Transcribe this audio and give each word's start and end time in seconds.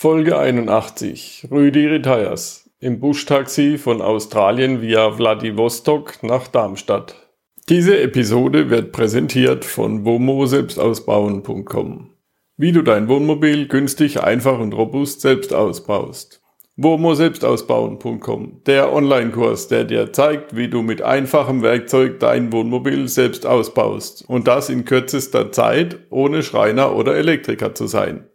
Folge 0.00 0.38
81. 0.38 1.48
Rüdi 1.50 1.88
Retires. 1.88 2.70
Im 2.78 3.00
Buschtaxi 3.00 3.78
von 3.78 4.00
Australien 4.00 4.80
via 4.80 5.10
Vladivostok 5.10 6.22
nach 6.22 6.46
Darmstadt. 6.46 7.16
Diese 7.68 8.00
Episode 8.00 8.70
wird 8.70 8.92
präsentiert 8.92 9.64
von 9.64 10.04
womo-selbstausbauen.com. 10.04 12.10
Wie 12.56 12.70
du 12.70 12.82
dein 12.82 13.08
Wohnmobil 13.08 13.66
günstig, 13.66 14.22
einfach 14.22 14.60
und 14.60 14.72
robust 14.72 15.20
selbst 15.20 15.52
ausbaust. 15.52 16.42
womo-selbstausbauen.com. 16.76 18.62
Der 18.66 18.92
Online-Kurs, 18.92 19.66
der 19.66 19.82
dir 19.82 20.12
zeigt, 20.12 20.54
wie 20.54 20.68
du 20.68 20.82
mit 20.82 21.02
einfachem 21.02 21.62
Werkzeug 21.62 22.20
dein 22.20 22.52
Wohnmobil 22.52 23.08
selbst 23.08 23.46
ausbaust. 23.46 24.24
Und 24.28 24.46
das 24.46 24.70
in 24.70 24.84
kürzester 24.84 25.50
Zeit, 25.50 25.98
ohne 26.10 26.44
Schreiner 26.44 26.94
oder 26.94 27.16
Elektriker 27.16 27.74
zu 27.74 27.88
sein. 27.88 28.27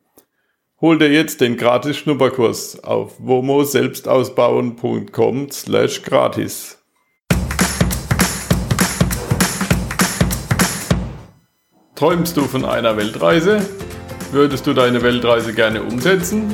Hol 0.84 0.98
dir 0.98 1.10
jetzt 1.10 1.40
den 1.40 1.56
gratis 1.56 1.96
Schnupperkurs 1.96 2.84
auf 2.84 3.14
womo-selbstausbauen.com 3.20 5.50
slash 5.50 6.02
gratis. 6.02 6.78
Träumst 11.96 12.36
du 12.36 12.42
von 12.42 12.66
einer 12.66 12.98
Weltreise? 12.98 13.66
Würdest 14.34 14.68
du 14.68 14.74
deine 14.74 15.02
Weltreise 15.02 15.54
gerne 15.54 15.84
umsetzen? 15.84 16.54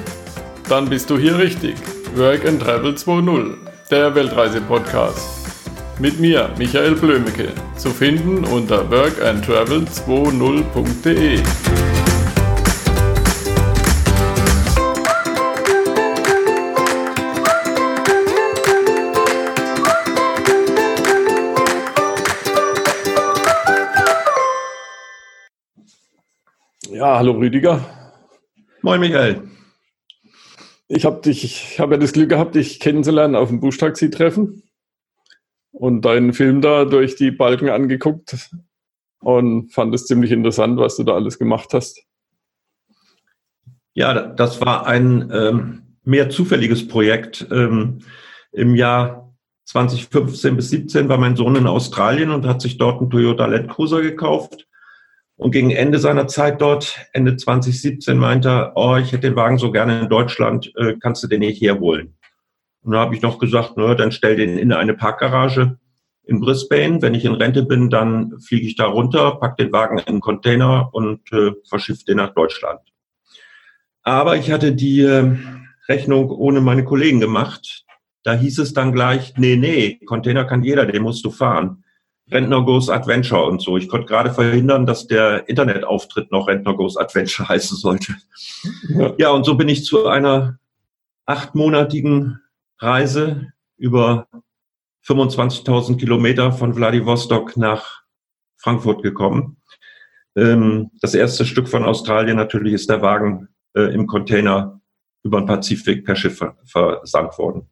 Dann 0.69 0.89
bist 0.89 1.09
du 1.09 1.17
hier 1.17 1.39
richtig. 1.39 1.73
Work 2.13 2.47
and 2.47 2.61
Travel 2.61 2.93
2.0, 2.93 3.55
der 3.89 4.13
Weltreise-Podcast. 4.13 5.47
Mit 5.97 6.19
mir, 6.19 6.51
Michael 6.55 6.93
Blömecke, 6.93 7.47
zu 7.77 7.89
finden 7.89 8.45
unter 8.45 8.87
workandtravel20.de. 8.91 11.39
Ja, 26.99 27.15
hallo 27.15 27.31
Rüdiger. 27.31 27.79
Moin 28.81 28.99
Michael. 28.99 29.43
Ich 30.89 31.05
habe 31.05 31.21
dich, 31.21 31.45
ich 31.45 31.79
habe 31.79 31.93
ja 31.93 31.97
das 31.97 32.11
Glück 32.11 32.27
gehabt, 32.27 32.55
dich 32.55 32.81
kennenzulernen 32.81 33.37
auf 33.37 33.47
dem 33.47 33.61
Buschtaxi-Treffen 33.61 34.63
und 35.71 36.01
deinen 36.01 36.33
Film 36.33 36.59
da 36.59 36.83
durch 36.83 37.15
die 37.15 37.31
Balken 37.31 37.69
angeguckt 37.69 38.49
und 39.21 39.71
fand 39.71 39.95
es 39.95 40.07
ziemlich 40.07 40.31
interessant, 40.31 40.77
was 40.77 40.97
du 40.97 41.05
da 41.05 41.13
alles 41.13 41.39
gemacht 41.39 41.69
hast. 41.71 42.03
Ja, 43.93 44.27
das 44.27 44.59
war 44.59 44.85
ein 44.85 45.31
ähm, 45.33 45.95
mehr 46.03 46.29
zufälliges 46.29 46.85
Projekt. 46.85 47.47
Ähm, 47.49 47.99
Im 48.51 48.75
Jahr 48.75 49.33
2015 49.67 50.53
bis 50.57 50.69
17 50.71 51.07
war 51.07 51.17
mein 51.17 51.37
Sohn 51.37 51.55
in 51.55 51.65
Australien 51.65 52.31
und 52.31 52.45
hat 52.45 52.61
sich 52.61 52.77
dort 52.77 52.99
einen 52.99 53.09
Toyota 53.09 53.45
Land 53.45 53.69
Cruiser 53.69 54.01
gekauft 54.01 54.65
und 55.39 55.51
gegen 55.51 55.71
Ende 55.71 55.99
seiner 55.99 56.27
Zeit 56.27 56.59
dort, 56.59 56.99
Ende 57.13 57.37
2017, 57.37 58.17
meinte 58.17 58.49
er, 58.49 58.71
oh, 58.75 58.97
ich 58.97 59.13
hätte 59.13 59.29
den 59.29 59.37
Wagen 59.37 59.57
so 59.57 59.71
gerne 59.71 60.01
in 60.01 60.09
Deutschland, 60.09 60.71
äh, 60.75 60.95
kannst 60.99 61.23
du 61.23 61.27
den 61.27 61.39
nicht 61.39 61.61
herholen? 61.61 62.17
Und 62.81 62.91
da 62.91 62.99
habe 62.99 63.15
ich 63.15 63.21
noch 63.21 63.39
gesagt, 63.39 63.73
na, 63.77 63.95
dann 63.95 64.11
stell 64.11 64.35
den 64.35 64.57
in 64.57 64.73
eine 64.73 64.93
Parkgarage 64.93 65.77
in 66.25 66.41
Brisbane. 66.41 67.01
Wenn 67.01 67.13
ich 67.13 67.23
in 67.23 67.35
Rente 67.35 67.63
bin, 67.63 67.89
dann 67.89 68.37
fliege 68.41 68.67
ich 68.67 68.75
da 68.75 68.87
runter, 68.87 69.37
pack 69.39 69.55
den 69.55 69.71
Wagen 69.71 69.97
in 69.99 70.07
einen 70.07 70.19
Container 70.19 70.89
und 70.91 71.21
äh, 71.31 71.51
verschiffe 71.69 72.03
den 72.03 72.17
nach 72.17 72.33
Deutschland. 72.33 72.81
Aber 74.03 74.35
ich 74.35 74.51
hatte 74.51 74.73
die 74.73 75.01
äh, 75.01 75.37
Rechnung 75.87 76.31
ohne 76.31 76.59
meine 76.59 76.83
Kollegen 76.83 77.21
gemacht. 77.21 77.85
Da 78.23 78.33
hieß 78.33 78.59
es 78.59 78.73
dann 78.73 78.91
gleich, 78.91 79.35
nee, 79.37 79.55
nee, 79.55 79.99
Container 80.05 80.43
kann 80.43 80.63
jeder, 80.63 80.85
den 80.85 81.03
musst 81.03 81.23
du 81.23 81.31
fahren. 81.31 81.85
Rentner 82.31 82.63
Goes 82.63 82.89
Adventure 82.89 83.45
und 83.45 83.61
so. 83.61 83.77
Ich 83.77 83.87
konnte 83.87 84.07
gerade 84.07 84.33
verhindern, 84.33 84.85
dass 84.85 85.07
der 85.07 85.47
Internetauftritt 85.49 86.31
noch 86.31 86.47
Rentner 86.47 86.75
Goes 86.75 86.97
Adventure 86.97 87.49
heißen 87.49 87.77
sollte. 87.77 88.15
Ja. 88.89 89.13
ja, 89.17 89.29
und 89.31 89.45
so 89.45 89.55
bin 89.55 89.69
ich 89.69 89.85
zu 89.85 90.07
einer 90.07 90.59
achtmonatigen 91.25 92.39
Reise 92.79 93.47
über 93.77 94.27
25.000 95.05 95.97
Kilometer 95.97 96.51
von 96.51 96.73
Vladivostok 96.73 97.57
nach 97.57 98.03
Frankfurt 98.57 99.03
gekommen. 99.03 99.57
Ähm, 100.35 100.91
das 101.01 101.13
erste 101.13 101.45
Stück 101.45 101.67
von 101.67 101.83
Australien 101.83 102.37
natürlich 102.37 102.73
ist 102.73 102.89
der 102.89 103.01
Wagen 103.01 103.49
äh, 103.73 103.93
im 103.93 104.07
Container 104.07 104.81
über 105.23 105.41
den 105.41 105.47
Pazifik 105.47 106.05
per 106.05 106.15
Schiff 106.15 106.43
versandt 106.65 107.37
worden. 107.37 107.69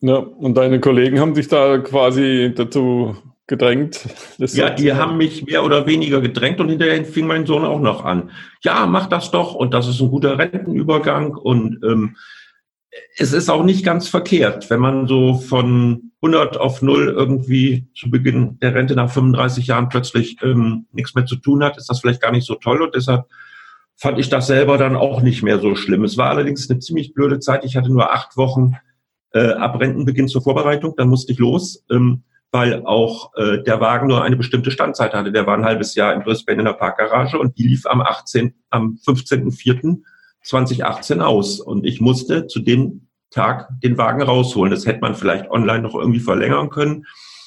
Ja, 0.00 0.16
und 0.16 0.54
deine 0.54 0.80
Kollegen 0.80 1.20
haben 1.20 1.34
sich 1.34 1.48
da 1.48 1.78
quasi 1.78 2.52
dazu 2.54 3.16
gedrängt. 3.46 4.06
ja, 4.38 4.70
die 4.70 4.94
haben 4.94 5.18
mich 5.18 5.44
mehr 5.44 5.64
oder 5.64 5.86
weniger 5.86 6.20
gedrängt 6.20 6.60
und 6.60 6.68
hinterher 6.68 7.04
fing 7.04 7.26
mein 7.26 7.46
Sohn 7.46 7.64
auch 7.64 7.80
noch 7.80 8.04
an. 8.04 8.30
Ja, 8.62 8.86
mach 8.86 9.08
das 9.08 9.30
doch 9.30 9.54
und 9.54 9.74
das 9.74 9.88
ist 9.88 10.00
ein 10.00 10.08
guter 10.08 10.38
Rentenübergang 10.38 11.34
und 11.34 11.80
ähm, 11.84 12.16
es 13.16 13.32
ist 13.32 13.50
auch 13.50 13.64
nicht 13.64 13.84
ganz 13.84 14.08
verkehrt, 14.08 14.70
wenn 14.70 14.80
man 14.80 15.06
so 15.06 15.34
von 15.34 16.12
100 16.22 16.58
auf 16.58 16.80
0 16.80 17.08
irgendwie 17.08 17.88
zu 17.94 18.10
Beginn 18.10 18.58
der 18.60 18.74
Rente 18.74 18.94
nach 18.94 19.10
35 19.10 19.66
Jahren 19.66 19.88
plötzlich 19.88 20.36
ähm, 20.42 20.86
nichts 20.92 21.14
mehr 21.14 21.26
zu 21.26 21.36
tun 21.36 21.64
hat, 21.64 21.76
ist 21.76 21.90
das 21.90 22.00
vielleicht 22.00 22.22
gar 22.22 22.32
nicht 22.32 22.46
so 22.46 22.54
toll 22.54 22.82
und 22.82 22.94
deshalb 22.94 23.26
fand 23.96 24.18
ich 24.18 24.28
das 24.28 24.46
selber 24.46 24.78
dann 24.78 24.96
auch 24.96 25.22
nicht 25.22 25.42
mehr 25.42 25.58
so 25.58 25.74
schlimm. 25.74 26.04
Es 26.04 26.16
war 26.16 26.30
allerdings 26.30 26.70
eine 26.70 26.78
ziemlich 26.78 27.12
blöde 27.14 27.38
Zeit. 27.38 27.64
Ich 27.64 27.76
hatte 27.76 27.92
nur 27.92 28.12
acht 28.12 28.36
Wochen 28.36 28.76
äh, 29.32 29.52
ab 29.52 29.80
Rentenbeginn 29.80 30.28
zur 30.28 30.42
Vorbereitung, 30.42 30.94
dann 30.96 31.08
musste 31.08 31.32
ich 31.32 31.38
los, 31.38 31.82
ähm, 31.90 32.24
weil 32.52 32.84
auch 32.84 33.32
äh, 33.36 33.62
der 33.62 33.80
Wagen 33.80 34.08
nur 34.08 34.24
eine 34.24 34.34
bestimmte 34.36 34.70
Standzeit 34.70 35.14
hatte. 35.14 35.32
Der 35.32 35.46
war 35.46 35.56
ein 35.56 35.64
halbes 35.64 35.94
Jahr 35.94 36.12
in 36.14 36.22
Brisbane 36.22 36.58
in 36.58 36.64
der 36.64 36.72
Parkgarage 36.72 37.38
und 37.38 37.56
die 37.58 37.68
lief 37.68 37.86
am 37.86 38.00
18., 38.00 38.54
am 38.70 38.98
15.04.2018 39.06 41.20
aus. 41.20 41.60
Und 41.60 41.86
ich 41.86 42.00
musste 42.00 42.48
zu 42.48 42.58
dem 42.60 43.06
Tag 43.30 43.68
den 43.82 43.98
Wagen 43.98 44.22
rausholen. 44.22 44.72
Das 44.72 44.86
hätte 44.86 45.00
man 45.00 45.14
vielleicht 45.14 45.48
online 45.50 45.82
noch 45.82 45.94
irgendwie 45.94 46.20
verlängern 46.20 46.70
können. 46.70 47.06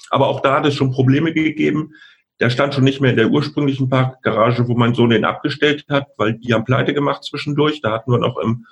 Aber 0.10 0.28
auch 0.28 0.40
da 0.40 0.56
hat 0.56 0.66
es 0.66 0.76
schon 0.76 0.92
Probleme 0.92 1.34
gegeben. 1.34 1.92
Der 2.40 2.50
stand 2.50 2.74
schon 2.74 2.86
nicht 2.86 3.02
mehr 3.02 3.12
in 3.12 3.18
der 3.18 3.30
ursprünglichen 3.30 3.90
Parkgarage, 3.90 4.68
wo 4.68 4.76
mein 4.76 4.94
Sohn 4.94 5.10
den 5.10 5.26
abgestellt 5.26 5.86
hat, 5.90 6.08
weil 6.18 6.34
die 6.34 6.54
haben 6.54 6.66
pleite 6.66 6.94
gemacht 6.94 7.24
zwischendurch. 7.24 7.82
Da 7.82 7.92
hatten 7.92 8.12
wir 8.12 8.20
noch 8.20 8.38
im 8.38 8.66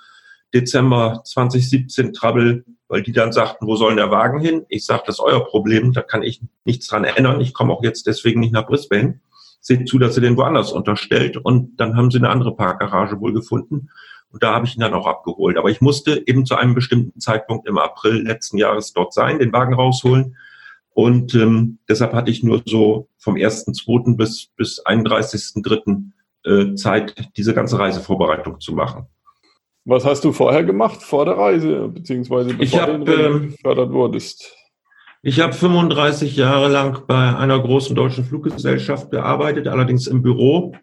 Dezember 0.54 1.22
2017 1.24 2.12
Trouble, 2.12 2.64
weil 2.88 3.02
die 3.02 3.12
dann 3.12 3.32
sagten, 3.32 3.66
wo 3.66 3.76
soll 3.76 3.96
der 3.96 4.10
Wagen 4.10 4.40
hin? 4.40 4.66
Ich 4.68 4.84
sage, 4.84 5.04
das 5.06 5.16
ist 5.16 5.20
euer 5.20 5.44
Problem, 5.44 5.92
da 5.92 6.02
kann 6.02 6.22
ich 6.22 6.42
nichts 6.64 6.86
dran 6.86 7.04
ändern. 7.04 7.40
Ich 7.40 7.54
komme 7.54 7.72
auch 7.72 7.82
jetzt 7.82 8.06
deswegen 8.06 8.40
nicht 8.40 8.52
nach 8.52 8.66
Brisbane. 8.66 9.20
Seht 9.60 9.88
zu, 9.88 9.98
dass 9.98 10.16
ihr 10.16 10.22
den 10.22 10.36
woanders 10.36 10.72
unterstellt. 10.72 11.36
Und 11.36 11.76
dann 11.78 11.96
haben 11.96 12.10
sie 12.10 12.18
eine 12.18 12.30
andere 12.30 12.54
Parkgarage 12.54 13.20
wohl 13.20 13.32
gefunden. 13.32 13.88
Und 14.30 14.42
da 14.42 14.54
habe 14.54 14.66
ich 14.66 14.76
ihn 14.76 14.80
dann 14.80 14.94
auch 14.94 15.06
abgeholt. 15.06 15.56
Aber 15.56 15.70
ich 15.70 15.80
musste 15.80 16.22
eben 16.26 16.44
zu 16.44 16.56
einem 16.56 16.74
bestimmten 16.74 17.20
Zeitpunkt 17.20 17.68
im 17.68 17.78
April 17.78 18.22
letzten 18.22 18.58
Jahres 18.58 18.92
dort 18.92 19.14
sein, 19.14 19.38
den 19.38 19.52
Wagen 19.52 19.74
rausholen. 19.74 20.36
Und 20.94 21.34
ähm, 21.34 21.78
deshalb 21.88 22.12
hatte 22.12 22.30
ich 22.30 22.42
nur 22.42 22.62
so 22.66 23.08
vom 23.18 23.34
1.2. 23.34 24.16
bis, 24.16 24.48
bis 24.56 24.84
31.3. 24.84 26.10
Äh, 26.44 26.74
Zeit, 26.74 27.30
diese 27.36 27.54
ganze 27.54 27.78
Reisevorbereitung 27.78 28.58
zu 28.58 28.72
machen. 28.72 29.06
Was 29.84 30.04
hast 30.04 30.24
du 30.24 30.32
vorher 30.32 30.62
gemacht, 30.62 31.02
vor 31.02 31.24
der 31.24 31.36
Reise, 31.36 31.88
beziehungsweise 31.88 32.54
bevor 32.54 32.82
hab, 32.82 33.04
du 33.04 33.12
ähm, 33.12 33.50
gefördert 33.50 33.92
wurdest? 33.92 34.56
Ich 35.22 35.40
habe 35.40 35.52
35 35.52 36.36
Jahre 36.36 36.68
lang 36.68 37.06
bei 37.06 37.36
einer 37.36 37.60
großen 37.60 37.94
deutschen 37.94 38.24
Fluggesellschaft 38.24 39.10
gearbeitet, 39.10 39.68
allerdings 39.68 40.06
im 40.06 40.22
Büro. 40.22 40.74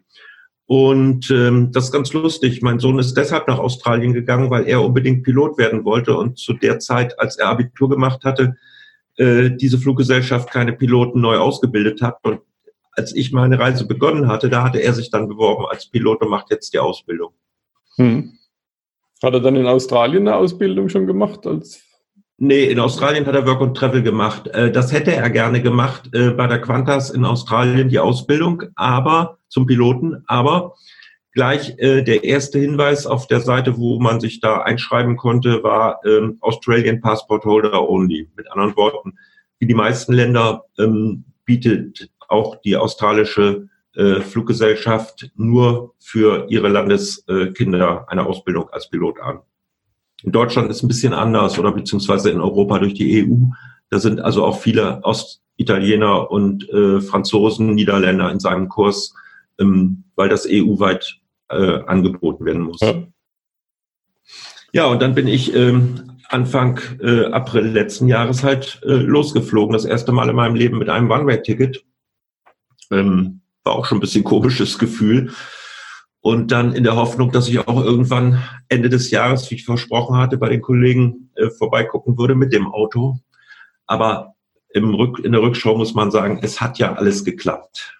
Und 0.66 1.30
ähm, 1.30 1.72
das 1.72 1.86
ist 1.86 1.92
ganz 1.92 2.12
lustig. 2.12 2.62
Mein 2.62 2.78
Sohn 2.78 2.98
ist 2.98 3.14
deshalb 3.16 3.48
nach 3.48 3.58
Australien 3.58 4.12
gegangen, 4.12 4.50
weil 4.50 4.68
er 4.68 4.82
unbedingt 4.82 5.24
Pilot 5.24 5.58
werden 5.58 5.84
wollte 5.84 6.16
und 6.16 6.38
zu 6.38 6.52
der 6.52 6.78
Zeit, 6.78 7.18
als 7.18 7.36
er 7.36 7.48
Abitur 7.48 7.88
gemacht 7.88 8.24
hatte, 8.24 8.54
äh, 9.16 9.50
diese 9.50 9.78
Fluggesellschaft 9.78 10.50
keine 10.50 10.72
Piloten 10.72 11.20
neu 11.20 11.38
ausgebildet 11.38 12.02
hat. 12.02 12.18
Und 12.22 12.40
als 12.92 13.14
ich 13.14 13.32
meine 13.32 13.58
Reise 13.58 13.86
begonnen 13.86 14.28
hatte, 14.28 14.48
da 14.48 14.62
hatte 14.62 14.78
er 14.78 14.92
sich 14.92 15.10
dann 15.10 15.28
beworben 15.28 15.66
als 15.66 15.86
Pilot 15.86 16.22
und 16.22 16.30
macht 16.30 16.50
jetzt 16.50 16.72
die 16.72 16.78
Ausbildung. 16.78 17.32
Hm. 17.96 18.38
Hat 19.22 19.34
er 19.34 19.40
dann 19.40 19.56
in 19.56 19.66
Australien 19.66 20.26
eine 20.26 20.36
Ausbildung 20.36 20.88
schon 20.88 21.06
gemacht? 21.06 21.46
Als 21.46 21.82
nee, 22.38 22.64
in 22.64 22.80
Australien 22.80 23.26
hat 23.26 23.34
er 23.34 23.46
Work 23.46 23.60
and 23.60 23.76
Travel 23.76 24.02
gemacht. 24.02 24.48
Äh, 24.48 24.72
das 24.72 24.92
hätte 24.92 25.12
er 25.12 25.28
gerne 25.30 25.60
gemacht 25.60 26.08
äh, 26.14 26.30
bei 26.30 26.46
der 26.46 26.60
Qantas 26.60 27.10
in 27.10 27.24
Australien, 27.24 27.88
die 27.88 27.98
Ausbildung, 27.98 28.64
aber 28.76 29.38
zum 29.48 29.66
Piloten. 29.66 30.24
Aber 30.26 30.74
gleich 31.32 31.78
äh, 31.78 32.02
der 32.02 32.24
erste 32.24 32.58
Hinweis 32.58 33.06
auf 33.06 33.26
der 33.26 33.40
Seite, 33.40 33.76
wo 33.76 34.00
man 34.00 34.20
sich 34.20 34.40
da 34.40 34.62
einschreiben 34.62 35.16
konnte, 35.16 35.62
war 35.62 36.00
ähm, 36.06 36.38
Australian 36.40 37.00
Passport 37.00 37.44
Holder 37.44 37.88
Only. 37.88 38.28
Mit 38.36 38.50
anderen 38.50 38.76
Worten, 38.76 39.18
wie 39.58 39.66
die 39.66 39.74
meisten 39.74 40.14
Länder 40.14 40.64
ähm, 40.78 41.24
bietet 41.44 42.10
auch 42.28 42.56
die 42.62 42.76
australische 42.76 43.68
äh, 43.94 44.20
Fluggesellschaft 44.20 45.30
nur 45.34 45.94
für 45.98 46.46
ihre 46.48 46.68
Landeskinder 46.68 48.06
eine 48.08 48.26
Ausbildung 48.26 48.68
als 48.70 48.88
Pilot 48.88 49.20
an. 49.20 49.40
In 50.22 50.32
Deutschland 50.32 50.70
ist 50.70 50.82
ein 50.82 50.88
bisschen 50.88 51.14
anders 51.14 51.58
oder 51.58 51.72
beziehungsweise 51.72 52.30
in 52.30 52.40
Europa 52.40 52.78
durch 52.78 52.94
die 52.94 53.24
EU. 53.24 53.52
Da 53.88 53.98
sind 53.98 54.20
also 54.20 54.44
auch 54.44 54.60
viele 54.60 55.00
Ostitaliener 55.02 56.30
und 56.30 56.68
äh, 56.70 57.00
Franzosen, 57.00 57.74
Niederländer 57.74 58.30
in 58.30 58.38
seinem 58.38 58.68
Kurs, 58.68 59.14
ähm, 59.58 60.04
weil 60.14 60.28
das 60.28 60.46
EU-weit 60.48 61.20
äh, 61.48 61.80
angeboten 61.86 62.44
werden 62.44 62.62
muss. 62.62 62.80
Ja. 62.80 62.94
ja, 64.72 64.86
und 64.86 65.02
dann 65.02 65.14
bin 65.14 65.26
ich 65.26 65.54
ähm, 65.54 66.18
Anfang 66.28 66.78
äh, 67.00 67.24
April 67.26 67.66
letzten 67.66 68.06
Jahres 68.06 68.44
halt 68.44 68.80
äh, 68.84 68.92
losgeflogen. 68.92 69.72
Das 69.72 69.84
erste 69.84 70.12
Mal 70.12 70.28
in 70.28 70.36
meinem 70.36 70.54
Leben 70.54 70.78
mit 70.78 70.88
einem 70.88 71.10
One-Way-Ticket. 71.10 71.84
Ähm, 72.92 73.39
war 73.70 73.78
auch 73.78 73.86
schon 73.86 73.98
ein 73.98 74.02
bisschen 74.02 74.24
komisches 74.24 74.78
Gefühl. 74.78 75.32
Und 76.20 76.52
dann 76.52 76.74
in 76.74 76.84
der 76.84 76.96
Hoffnung, 76.96 77.32
dass 77.32 77.48
ich 77.48 77.66
auch 77.66 77.82
irgendwann 77.82 78.42
Ende 78.68 78.90
des 78.90 79.10
Jahres, 79.10 79.50
wie 79.50 79.54
ich 79.54 79.64
versprochen 79.64 80.16
hatte, 80.16 80.36
bei 80.36 80.50
den 80.50 80.60
Kollegen 80.60 81.30
äh, 81.36 81.48
vorbeigucken 81.48 82.18
würde 82.18 82.34
mit 82.34 82.52
dem 82.52 82.66
Auto. 82.66 83.18
Aber 83.86 84.34
im 84.74 84.94
Rück, 84.94 85.20
in 85.20 85.32
der 85.32 85.40
Rückschau 85.40 85.76
muss 85.78 85.94
man 85.94 86.10
sagen, 86.10 86.40
es 86.42 86.60
hat 86.60 86.78
ja 86.78 86.94
alles 86.94 87.24
geklappt. 87.24 87.96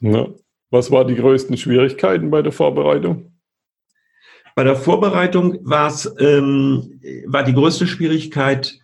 Ja. 0.00 0.26
Was 0.70 0.90
waren 0.90 1.08
die 1.08 1.16
größten 1.16 1.56
Schwierigkeiten 1.56 2.30
bei 2.30 2.42
der 2.42 2.52
Vorbereitung? 2.52 3.32
Bei 4.54 4.64
der 4.64 4.76
Vorbereitung 4.76 5.54
ähm, 5.64 7.00
war 7.26 7.44
die 7.44 7.54
größte 7.54 7.86
Schwierigkeit, 7.86 8.78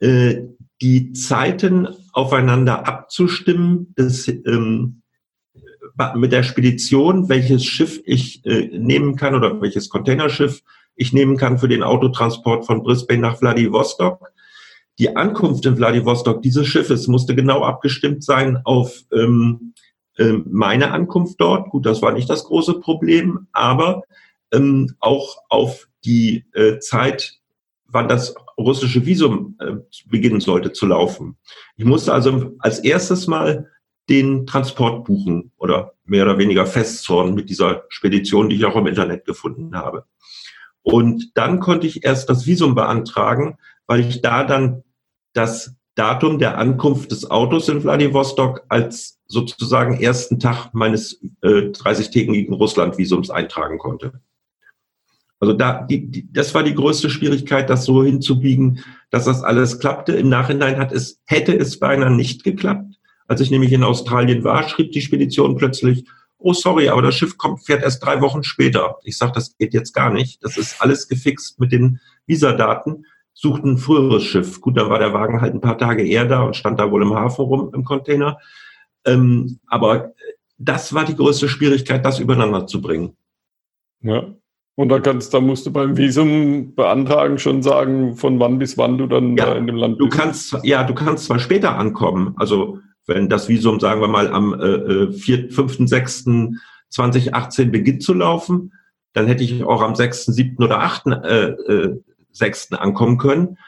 äh, 0.00 0.42
die 0.82 1.12
Zeiten 1.12 1.88
aufeinander 2.12 2.86
abzustimmen, 2.86 3.94
das, 3.96 4.28
ähm, 4.28 5.01
mit 6.14 6.32
der 6.32 6.42
Spedition, 6.42 7.28
welches 7.28 7.64
Schiff 7.64 8.00
ich 8.04 8.44
äh, 8.44 8.70
nehmen 8.72 9.16
kann 9.16 9.34
oder 9.34 9.60
welches 9.60 9.88
Containerschiff 9.88 10.62
ich 10.94 11.12
nehmen 11.12 11.36
kann 11.36 11.58
für 11.58 11.68
den 11.68 11.82
Autotransport 11.82 12.66
von 12.66 12.82
Brisbane 12.82 13.20
nach 13.20 13.38
Vladivostok. 13.38 14.32
Die 14.98 15.16
Ankunft 15.16 15.64
in 15.66 15.76
Vladivostok 15.76 16.42
dieses 16.42 16.66
Schiffes 16.66 17.08
musste 17.08 17.34
genau 17.34 17.64
abgestimmt 17.64 18.22
sein 18.24 18.60
auf 18.64 19.00
ähm, 19.12 19.74
äh, 20.16 20.34
meine 20.44 20.90
Ankunft 20.92 21.40
dort. 21.40 21.70
Gut, 21.70 21.86
das 21.86 22.02
war 22.02 22.12
nicht 22.12 22.28
das 22.28 22.44
große 22.44 22.80
Problem, 22.80 23.46
aber 23.52 24.02
ähm, 24.52 24.94
auch 25.00 25.38
auf 25.48 25.88
die 26.04 26.44
äh, 26.52 26.78
Zeit, 26.78 27.38
wann 27.86 28.08
das 28.08 28.34
russische 28.58 29.06
Visum 29.06 29.56
äh, 29.60 29.76
beginnen 30.06 30.40
sollte 30.40 30.72
zu 30.72 30.86
laufen. 30.86 31.36
Ich 31.76 31.84
musste 31.84 32.12
also 32.12 32.52
als 32.58 32.78
erstes 32.80 33.26
mal 33.26 33.70
den 34.12 34.46
Transport 34.46 35.04
buchen 35.06 35.52
oder 35.56 35.94
mehr 36.04 36.24
oder 36.24 36.36
weniger 36.36 36.66
festzorn 36.66 37.34
mit 37.34 37.48
dieser 37.48 37.84
Spedition, 37.88 38.50
die 38.50 38.56
ich 38.56 38.64
auch 38.66 38.76
im 38.76 38.86
Internet 38.86 39.24
gefunden 39.24 39.74
habe. 39.74 40.04
Und 40.82 41.32
dann 41.34 41.60
konnte 41.60 41.86
ich 41.86 42.04
erst 42.04 42.28
das 42.28 42.46
Visum 42.46 42.74
beantragen, 42.74 43.56
weil 43.86 44.00
ich 44.00 44.20
da 44.20 44.44
dann 44.44 44.82
das 45.32 45.74
Datum 45.94 46.38
der 46.38 46.58
Ankunft 46.58 47.10
des 47.10 47.30
Autos 47.30 47.70
in 47.70 47.80
Vladivostok 47.80 48.64
als 48.68 49.18
sozusagen 49.26 49.98
ersten 49.98 50.38
Tag 50.38 50.74
meines 50.74 51.22
äh, 51.40 51.70
30-tägigen 51.70 52.52
Russland-Visums 52.52 53.30
eintragen 53.30 53.78
konnte. 53.78 54.20
Also 55.40 55.54
da, 55.54 55.82
die, 55.82 56.10
die, 56.10 56.32
das 56.32 56.54
war 56.54 56.62
die 56.62 56.74
größte 56.74 57.08
Schwierigkeit, 57.08 57.70
das 57.70 57.86
so 57.86 58.04
hinzubiegen, 58.04 58.84
dass 59.10 59.24
das 59.24 59.42
alles 59.42 59.78
klappte. 59.78 60.12
Im 60.12 60.28
Nachhinein 60.28 60.76
hat 60.76 60.92
es, 60.92 61.20
hätte 61.24 61.56
es 61.56 61.78
beinahe 61.78 62.10
nicht 62.10 62.44
geklappt. 62.44 62.98
Als 63.32 63.40
ich 63.40 63.50
nämlich 63.50 63.72
in 63.72 63.82
Australien 63.82 64.44
war, 64.44 64.68
schrieb 64.68 64.92
die 64.92 65.00
Spedition 65.00 65.56
plötzlich, 65.56 66.04
oh 66.36 66.52
sorry, 66.52 66.90
aber 66.90 67.00
das 67.00 67.14
Schiff 67.14 67.38
kommt, 67.38 67.64
fährt 67.64 67.82
erst 67.82 68.04
drei 68.04 68.20
Wochen 68.20 68.42
später. 68.42 68.98
Ich 69.04 69.16
sage, 69.16 69.32
das 69.34 69.56
geht 69.56 69.72
jetzt 69.72 69.94
gar 69.94 70.12
nicht. 70.12 70.44
Das 70.44 70.58
ist 70.58 70.82
alles 70.82 71.08
gefixt 71.08 71.58
mit 71.58 71.72
den 71.72 71.98
Visadaten. 72.26 73.06
Sucht 73.32 73.64
ein 73.64 73.78
früheres 73.78 74.22
Schiff. 74.24 74.60
Gut, 74.60 74.76
dann 74.76 74.90
war 74.90 74.98
der 74.98 75.14
Wagen 75.14 75.40
halt 75.40 75.54
ein 75.54 75.62
paar 75.62 75.78
Tage 75.78 76.06
eher 76.06 76.26
da 76.26 76.42
und 76.42 76.56
stand 76.56 76.78
da 76.78 76.90
wohl 76.90 77.00
im 77.00 77.14
Hafen 77.14 77.46
rum 77.46 77.70
im 77.72 77.84
Container. 77.84 78.36
Ähm, 79.06 79.60
aber 79.66 80.12
das 80.58 80.92
war 80.92 81.06
die 81.06 81.16
größte 81.16 81.48
Schwierigkeit, 81.48 82.04
das 82.04 82.18
übereinander 82.18 82.66
zu 82.66 82.82
bringen. 82.82 83.16
Ja. 84.02 84.26
Und 84.74 84.90
da 84.90 85.00
kannst, 85.00 85.32
da 85.32 85.40
musst 85.40 85.64
du 85.64 85.72
beim 85.72 85.96
Visum 85.96 86.74
beantragen 86.74 87.38
schon 87.38 87.62
sagen, 87.62 88.14
von 88.14 88.38
wann 88.40 88.58
bis 88.58 88.76
wann 88.76 88.98
du 88.98 89.06
dann 89.06 89.38
ja, 89.38 89.54
in 89.54 89.66
dem 89.66 89.76
Land 89.76 89.96
bist. 89.96 90.12
Du 90.12 90.18
kannst, 90.18 90.58
ja, 90.64 90.84
du 90.84 90.92
kannst 90.92 91.24
zwar 91.24 91.38
später 91.38 91.78
ankommen, 91.78 92.34
also 92.36 92.78
wenn 93.06 93.28
das 93.28 93.48
Visum, 93.48 93.80
sagen 93.80 94.00
wir 94.00 94.08
mal, 94.08 94.28
am 94.32 94.54
äh, 94.60 95.12
4., 95.12 95.50
5., 95.50 95.88
6. 95.88 96.24
2018 96.90 97.72
beginnt 97.72 98.02
zu 98.02 98.12
laufen, 98.12 98.74
dann 99.14 99.26
hätte 99.26 99.42
ich 99.42 99.64
auch 99.64 99.82
am 99.82 99.94
6., 99.94 100.26
7. 100.26 100.62
oder 100.62 100.80
8. 100.80 101.06
Äh, 101.06 101.48
äh, 101.48 102.00
6. 102.32 102.72
ankommen 102.72 103.18
können. 103.18 103.58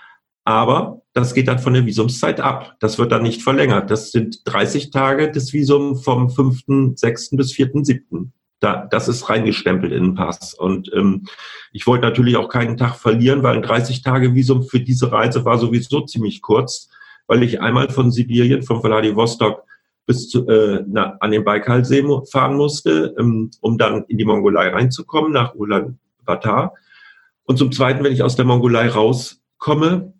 Aber 0.44 1.02
das 1.14 1.32
geht 1.32 1.48
dann 1.48 1.58
von 1.58 1.72
der 1.72 1.86
Visumszeit 1.86 2.40
ab. 2.40 2.76
Das 2.81 2.98
wird 2.98 3.12
dann 3.12 3.22
nicht 3.22 3.42
verlängert. 3.42 3.90
Das 3.90 4.10
sind 4.10 4.40
30 4.44 4.90
Tage 4.90 5.31
des 5.31 5.52
Visums 5.52 6.04
vom 6.04 6.28
5., 6.28 6.96
6. 6.96 7.31
bis 7.31 7.52
4., 7.52 7.70
7. 7.82 8.32
Da, 8.60 8.86
das 8.86 9.08
ist 9.08 9.28
reingestempelt 9.28 9.92
in 9.92 10.02
den 10.02 10.14
Pass. 10.14 10.54
Und 10.54 10.90
ähm, 10.94 11.26
ich 11.72 11.86
wollte 11.86 12.04
natürlich 12.04 12.36
auch 12.36 12.48
keinen 12.48 12.76
Tag 12.76 12.96
verlieren, 12.96 13.42
weil 13.42 13.56
ein 13.56 13.64
30-Tage-Visum 13.64 14.64
für 14.64 14.81
diese 14.81 15.12
Reise 15.12 15.44
war 15.44 15.58
sowieso 15.58 16.02
ziemlich 16.02 16.40
kurz, 16.40 16.88
weil 17.26 17.42
ich 17.42 17.60
einmal 17.60 17.88
von 17.88 18.10
Sibirien, 18.10 18.62
von 18.62 18.82
Vladivostok 18.82 19.62
bis 20.06 20.28
zu, 20.28 20.46
äh, 20.48 20.84
na, 20.86 21.16
an 21.20 21.30
den 21.30 21.44
Baikalsee 21.44 22.04
fahren 22.30 22.56
musste, 22.56 23.14
ähm, 23.18 23.50
um 23.60 23.78
dann 23.78 24.04
in 24.08 24.18
die 24.18 24.24
Mongolei 24.24 24.68
reinzukommen, 24.68 25.32
nach 25.32 25.54
Ulaanbaatar. 25.54 26.74
Und 27.44 27.58
zum 27.58 27.72
Zweiten, 27.72 28.04
wenn 28.04 28.12
ich 28.12 28.22
aus 28.22 28.36
der 28.36 28.44
Mongolei 28.44 28.88
rauskomme, 28.88 30.12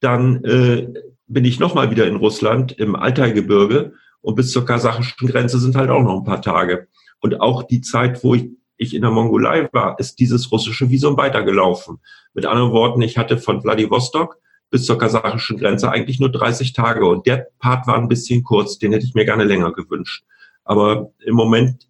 dann 0.00 0.44
äh, 0.44 0.88
bin 1.26 1.44
ich 1.44 1.60
nochmal 1.60 1.90
wieder 1.90 2.06
in 2.06 2.16
Russland 2.16 2.72
im 2.72 2.94
Altaigebirge 2.96 3.94
und 4.20 4.34
bis 4.34 4.52
zur 4.52 4.66
kasachischen 4.66 5.28
Grenze 5.28 5.58
sind 5.58 5.76
halt 5.76 5.90
auch 5.90 6.02
noch 6.02 6.18
ein 6.18 6.24
paar 6.24 6.42
Tage. 6.42 6.88
Und 7.20 7.40
auch 7.40 7.62
die 7.62 7.80
Zeit, 7.80 8.22
wo 8.24 8.34
ich, 8.34 8.50
ich 8.76 8.94
in 8.94 9.02
der 9.02 9.10
Mongolei 9.10 9.68
war, 9.72 9.98
ist 9.98 10.18
dieses 10.18 10.50
russische 10.52 10.90
Visum 10.90 11.16
weitergelaufen. 11.16 12.00
Mit 12.34 12.46
anderen 12.46 12.72
Worten, 12.72 13.00
ich 13.02 13.16
hatte 13.16 13.38
von 13.38 13.62
Vladivostok 13.62 14.38
bis 14.72 14.86
zur 14.86 14.96
kasachischen 14.96 15.58
Grenze 15.58 15.90
eigentlich 15.90 16.18
nur 16.18 16.32
30 16.32 16.72
Tage. 16.72 17.06
Und 17.06 17.26
der 17.26 17.48
Part 17.58 17.86
war 17.86 17.96
ein 17.96 18.08
bisschen 18.08 18.42
kurz, 18.42 18.78
den 18.78 18.92
hätte 18.92 19.04
ich 19.04 19.14
mir 19.14 19.26
gerne 19.26 19.44
länger 19.44 19.70
gewünscht. 19.70 20.24
Aber 20.64 21.12
im 21.24 21.34
Moment 21.34 21.86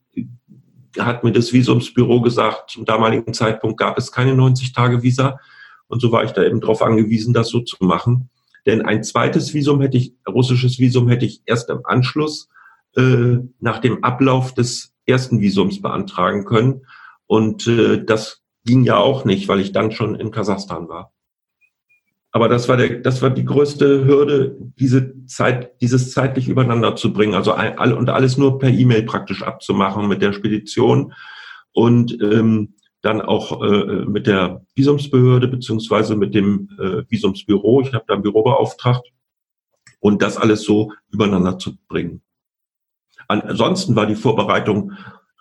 hat 0.98 1.22
mir 1.22 1.30
das 1.30 1.52
Visumsbüro 1.52 2.20
gesagt, 2.20 2.70
zum 2.70 2.84
damaligen 2.84 3.32
Zeitpunkt 3.32 3.78
gab 3.78 3.96
es 3.98 4.10
keine 4.10 4.32
90-Tage-Visa. 4.32 5.38
Und 5.86 6.00
so 6.00 6.10
war 6.10 6.24
ich 6.24 6.32
da 6.32 6.42
eben 6.42 6.60
darauf 6.60 6.82
angewiesen, 6.82 7.32
das 7.32 7.50
so 7.50 7.60
zu 7.60 7.76
machen. 7.84 8.28
Denn 8.66 8.82
ein 8.82 9.04
zweites 9.04 9.54
Visum 9.54 9.80
hätte 9.80 9.96
ich, 9.96 10.14
russisches 10.28 10.80
Visum 10.80 11.08
hätte 11.08 11.24
ich 11.24 11.40
erst 11.46 11.70
im 11.70 11.86
Anschluss 11.86 12.48
äh, 12.96 13.38
nach 13.60 13.78
dem 13.78 14.02
Ablauf 14.02 14.54
des 14.54 14.92
ersten 15.06 15.40
Visums 15.40 15.80
beantragen 15.80 16.44
können. 16.44 16.84
Und 17.28 17.68
äh, 17.68 18.04
das 18.04 18.42
ging 18.64 18.82
ja 18.82 18.96
auch 18.96 19.24
nicht, 19.24 19.46
weil 19.46 19.60
ich 19.60 19.70
dann 19.70 19.92
schon 19.92 20.16
in 20.16 20.32
Kasachstan 20.32 20.88
war. 20.88 21.11
Aber 22.34 22.48
das 22.48 22.66
war 22.68 22.78
der, 22.78 23.00
das 23.00 23.20
war 23.20 23.28
die 23.28 23.44
größte 23.44 24.06
Hürde, 24.06 24.56
diese 24.78 25.26
Zeit, 25.26 25.80
dieses 25.82 26.12
zeitlich 26.12 26.48
übereinander 26.48 26.96
zu 26.96 27.12
bringen. 27.12 27.34
Also 27.34 27.52
all, 27.52 27.92
und 27.92 28.08
alles 28.08 28.38
nur 28.38 28.58
per 28.58 28.70
E-Mail 28.70 29.02
praktisch 29.02 29.42
abzumachen 29.42 30.08
mit 30.08 30.22
der 30.22 30.32
Spedition 30.32 31.12
und 31.72 32.18
ähm, 32.22 32.74
dann 33.02 33.20
auch 33.20 33.62
äh, 33.62 34.06
mit 34.06 34.26
der 34.26 34.64
Visumsbehörde 34.74 35.48
beziehungsweise 35.48 36.16
mit 36.16 36.34
dem 36.34 36.70
äh, 36.78 37.02
Visumsbüro. 37.10 37.82
Ich 37.82 37.92
habe 37.92 38.04
da 38.08 38.14
ein 38.14 38.22
Büro 38.22 38.42
beauftragt 38.42 39.12
und 40.00 40.22
das 40.22 40.38
alles 40.38 40.62
so 40.62 40.92
übereinander 41.10 41.58
zu 41.58 41.76
bringen. 41.88 42.22
Ansonsten 43.28 43.94
war 43.94 44.06
die 44.06 44.14
Vorbereitung 44.14 44.92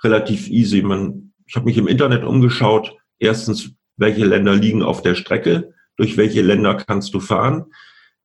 relativ 0.04 0.50
easy. 0.50 0.82
Man, 0.82 1.34
ich 1.46 1.56
habe 1.56 1.66
mich 1.66 1.78
im 1.78 1.88
Internet 1.88 2.24
umgeschaut. 2.24 2.96
Erstens, 3.18 3.72
welche 3.96 4.26
Länder 4.26 4.56
liegen 4.56 4.84
auf 4.84 5.02
der 5.02 5.16
Strecke? 5.16 5.74
Durch 6.02 6.18
welche 6.18 6.42
Länder 6.42 6.74
kannst 6.74 7.14
du 7.14 7.20
fahren? 7.20 7.66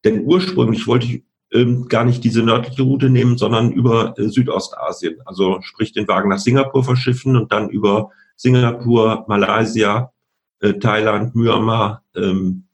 Denn 0.02 0.24
ursprünglich 0.24 0.86
wollte 0.86 1.04
ich 1.04 1.24
ähm, 1.52 1.88
gar 1.88 2.06
nicht 2.06 2.24
diese 2.24 2.42
nördliche 2.42 2.80
Route 2.80 3.10
nehmen, 3.10 3.36
sondern 3.36 3.70
über 3.70 4.18
äh, 4.18 4.30
Südostasien. 4.30 5.20
Also 5.26 5.58
sprich 5.60 5.92
den 5.92 6.08
Wagen 6.08 6.30
nach 6.30 6.38
Singapur 6.38 6.84
verschiffen 6.84 7.36
und 7.36 7.52
dann 7.52 7.68
über 7.68 8.12
Singapur, 8.34 9.26
Malaysia, 9.28 10.10
äh, 10.60 10.72
Thailand, 10.72 11.34
Myanmar 11.34 12.02
ähm, 12.16 12.64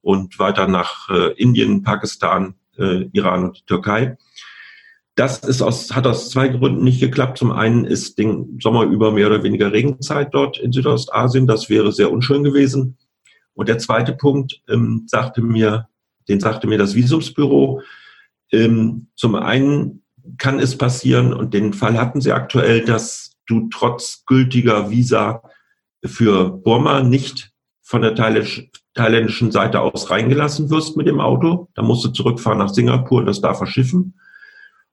und 0.00 0.38
weiter 0.38 0.68
nach 0.68 1.10
äh, 1.10 1.34
Indien, 1.34 1.82
Pakistan, 1.82 2.54
äh, 2.78 3.10
Iran 3.12 3.44
und 3.44 3.66
Türkei. 3.66 4.16
Das 5.16 5.40
ist 5.40 5.60
aus, 5.60 5.94
hat 5.94 6.06
aus 6.06 6.30
zwei 6.30 6.48
Gründen 6.48 6.82
nicht 6.82 7.00
geklappt. 7.00 7.36
Zum 7.36 7.52
einen 7.52 7.84
ist 7.84 8.16
den 8.16 8.58
Sommer 8.62 8.84
über 8.84 9.12
mehr 9.12 9.26
oder 9.26 9.42
weniger 9.42 9.70
Regenzeit 9.70 10.32
dort 10.32 10.58
in 10.58 10.72
Südostasien. 10.72 11.46
Das 11.46 11.68
wäre 11.68 11.92
sehr 11.92 12.10
unschön 12.10 12.42
gewesen. 12.42 12.96
Und 13.56 13.68
der 13.68 13.78
zweite 13.78 14.12
Punkt 14.12 14.62
ähm, 14.68 15.04
sagte 15.06 15.42
mir, 15.42 15.88
den 16.28 16.40
sagte 16.40 16.68
mir 16.68 16.78
das 16.78 16.94
Visumsbüro. 16.94 17.82
Ähm, 18.52 19.08
zum 19.16 19.34
einen 19.34 20.02
kann 20.38 20.60
es 20.60 20.76
passieren, 20.76 21.32
und 21.32 21.54
den 21.54 21.72
Fall 21.72 21.98
hatten 21.98 22.20
sie 22.20 22.32
aktuell, 22.32 22.84
dass 22.84 23.32
du 23.46 23.68
trotz 23.72 24.24
gültiger 24.26 24.90
Visa 24.90 25.42
für 26.04 26.50
Burma 26.50 27.02
nicht 27.02 27.52
von 27.82 28.02
der 28.02 28.14
thailändischen 28.14 29.52
Seite 29.52 29.80
aus 29.80 30.10
reingelassen 30.10 30.68
wirst 30.70 30.96
mit 30.96 31.06
dem 31.06 31.20
Auto. 31.20 31.68
Da 31.74 31.82
musst 31.82 32.04
du 32.04 32.08
zurückfahren 32.08 32.58
nach 32.58 32.70
Singapur 32.70 33.20
und 33.20 33.26
das 33.26 33.40
da 33.40 33.54
verschiffen. 33.54 34.18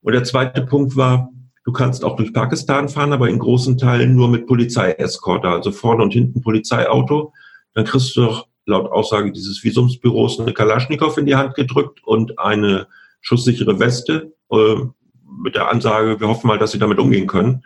Und 0.01 0.13
der 0.13 0.23
zweite 0.23 0.63
Punkt 0.65 0.95
war, 0.95 1.29
du 1.65 1.71
kannst 1.71 2.05
auch 2.05 2.15
durch 2.15 2.33
Pakistan 2.33 2.89
fahren, 2.89 3.13
aber 3.13 3.29
in 3.29 3.39
großen 3.39 3.77
Teilen 3.77 4.15
nur 4.15 4.29
mit 4.29 4.45
Polizeieskorte, 4.45 5.47
also 5.47 5.71
vorne 5.71 6.03
und 6.03 6.13
hinten 6.13 6.41
Polizeiauto. 6.41 7.33
Dann 7.73 7.85
kriegst 7.85 8.15
du 8.15 8.21
doch 8.21 8.47
laut 8.65 8.91
Aussage 8.91 9.31
dieses 9.31 9.63
Visumsbüros 9.63 10.39
eine 10.39 10.53
Kalaschnikow 10.53 11.17
in 11.17 11.25
die 11.25 11.35
Hand 11.35 11.55
gedrückt 11.55 12.03
und 12.03 12.39
eine 12.39 12.87
schusssichere 13.21 13.79
Weste 13.79 14.33
äh, 14.51 14.75
mit 15.41 15.55
der 15.55 15.69
Ansage, 15.69 16.19
wir 16.19 16.27
hoffen 16.27 16.47
mal, 16.47 16.59
dass 16.59 16.71
sie 16.71 16.79
damit 16.79 16.99
umgehen 16.99 17.27
können. 17.27 17.63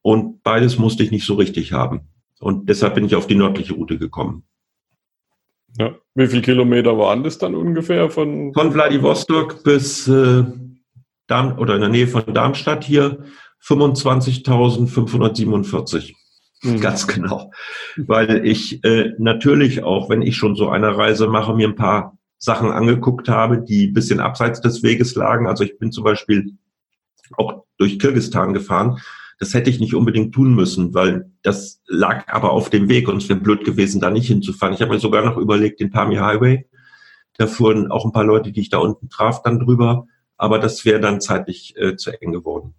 Und 0.00 0.42
beides 0.42 0.78
musste 0.78 1.02
ich 1.02 1.10
nicht 1.10 1.26
so 1.26 1.34
richtig 1.34 1.72
haben. 1.72 2.08
Und 2.40 2.68
deshalb 2.68 2.96
bin 2.96 3.04
ich 3.04 3.14
auf 3.14 3.26
die 3.26 3.34
nördliche 3.34 3.74
Route 3.74 3.98
gekommen. 3.98 4.44
Ja. 5.78 5.94
Wie 6.14 6.26
viele 6.26 6.42
Kilometer 6.42 6.98
waren 6.98 7.22
das 7.22 7.38
dann 7.38 7.54
ungefähr 7.54 8.10
von? 8.10 8.52
Von 8.52 8.72
Vladivostok 8.72 9.64
bis 9.64 10.06
äh, 10.08 10.44
Darm 11.26 11.58
oder 11.58 11.76
in 11.76 11.80
der 11.80 11.88
Nähe 11.88 12.08
von 12.08 12.34
Darmstadt 12.34 12.84
hier 12.84 13.24
25.547. 13.64 16.12
Mhm. 16.72 16.80
Ganz 16.80 17.08
genau. 17.08 17.50
Weil 17.96 18.46
ich 18.46 18.84
äh, 18.84 19.14
natürlich 19.18 19.82
auch, 19.82 20.08
wenn 20.08 20.22
ich 20.22 20.36
schon 20.36 20.54
so 20.54 20.68
eine 20.68 20.96
Reise 20.96 21.26
mache, 21.26 21.54
mir 21.54 21.68
ein 21.68 21.74
paar 21.74 22.16
Sachen 22.38 22.70
angeguckt 22.70 23.28
habe, 23.28 23.60
die 23.60 23.88
bisschen 23.88 24.20
abseits 24.20 24.60
des 24.60 24.82
Weges 24.82 25.14
lagen. 25.16 25.46
Also 25.46 25.64
ich 25.64 25.78
bin 25.78 25.90
zum 25.90 26.04
Beispiel 26.04 26.56
auch 27.36 27.64
durch 27.78 27.98
Kirgistan 27.98 28.52
gefahren. 28.52 28.98
Das 29.38 29.54
hätte 29.54 29.70
ich 29.70 29.80
nicht 29.80 29.94
unbedingt 29.94 30.34
tun 30.34 30.54
müssen, 30.54 30.94
weil 30.94 31.30
das 31.42 31.82
lag 31.86 32.28
aber 32.28 32.52
auf 32.52 32.70
dem 32.70 32.88
Weg 32.88 33.08
und 33.08 33.16
es 33.16 33.28
wäre 33.28 33.40
blöd 33.40 33.64
gewesen, 33.64 34.00
da 34.00 34.10
nicht 34.10 34.28
hinzufahren. 34.28 34.74
Ich 34.74 34.82
habe 34.82 34.92
mir 34.92 35.00
sogar 35.00 35.24
noch 35.24 35.36
überlegt, 35.36 35.80
den 35.80 35.90
Pamir 35.90 36.24
Highway. 36.24 36.68
Da 37.38 37.46
fuhren 37.46 37.90
auch 37.90 38.04
ein 38.04 38.12
paar 38.12 38.24
Leute, 38.24 38.52
die 38.52 38.60
ich 38.60 38.68
da 38.68 38.78
unten 38.78 39.08
traf, 39.08 39.42
dann 39.42 39.58
drüber. 39.58 40.06
Aber 40.36 40.58
das 40.58 40.84
wäre 40.84 41.00
dann 41.00 41.20
zeitlich 41.20 41.74
äh, 41.76 41.96
zu 41.96 42.10
eng 42.10 42.32
geworden. 42.32 42.74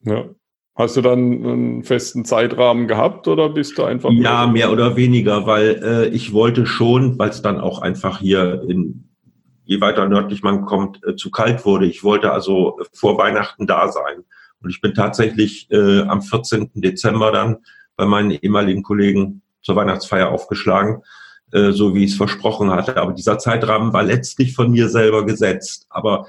Ja. 0.00 0.30
Hast 0.74 0.96
du 0.96 1.02
dann 1.02 1.18
einen 1.18 1.82
festen 1.82 2.24
Zeitrahmen 2.24 2.88
gehabt 2.88 3.28
oder 3.28 3.50
bist 3.50 3.76
du 3.76 3.84
einfach? 3.84 4.10
Ja, 4.10 4.46
mehr 4.46 4.72
oder 4.72 4.96
weniger, 4.96 5.46
weil 5.46 5.80
äh, 5.82 6.08
ich 6.08 6.32
wollte 6.32 6.64
schon, 6.64 7.18
weil 7.18 7.28
es 7.28 7.42
dann 7.42 7.60
auch 7.60 7.82
einfach 7.82 8.20
hier 8.20 8.62
in 8.66 9.08
je 9.64 9.80
weiter 9.80 10.08
nördlich 10.08 10.42
man 10.42 10.64
kommt, 10.64 11.00
äh, 11.06 11.16
zu 11.16 11.30
kalt 11.30 11.64
wurde. 11.64 11.86
Ich 11.86 12.02
wollte 12.04 12.32
also 12.32 12.78
vor 12.92 13.18
Weihnachten 13.18 13.66
da 13.66 13.88
sein. 13.88 14.24
Und 14.62 14.70
ich 14.70 14.80
bin 14.80 14.94
tatsächlich 14.94 15.70
äh, 15.70 16.02
am 16.02 16.22
14. 16.22 16.70
Dezember 16.74 17.32
dann 17.32 17.58
bei 17.96 18.06
meinen 18.06 18.30
ehemaligen 18.30 18.82
Kollegen 18.82 19.42
zur 19.60 19.76
Weihnachtsfeier 19.76 20.30
aufgeschlagen, 20.30 21.02
äh, 21.52 21.72
so 21.72 21.94
wie 21.94 22.04
ich 22.04 22.12
es 22.12 22.16
versprochen 22.16 22.70
hatte. 22.70 22.96
Aber 22.96 23.12
dieser 23.12 23.38
Zeitrahmen 23.38 23.92
war 23.92 24.02
letztlich 24.02 24.54
von 24.54 24.70
mir 24.70 24.88
selber 24.88 25.26
gesetzt. 25.26 25.86
Aber 25.90 26.26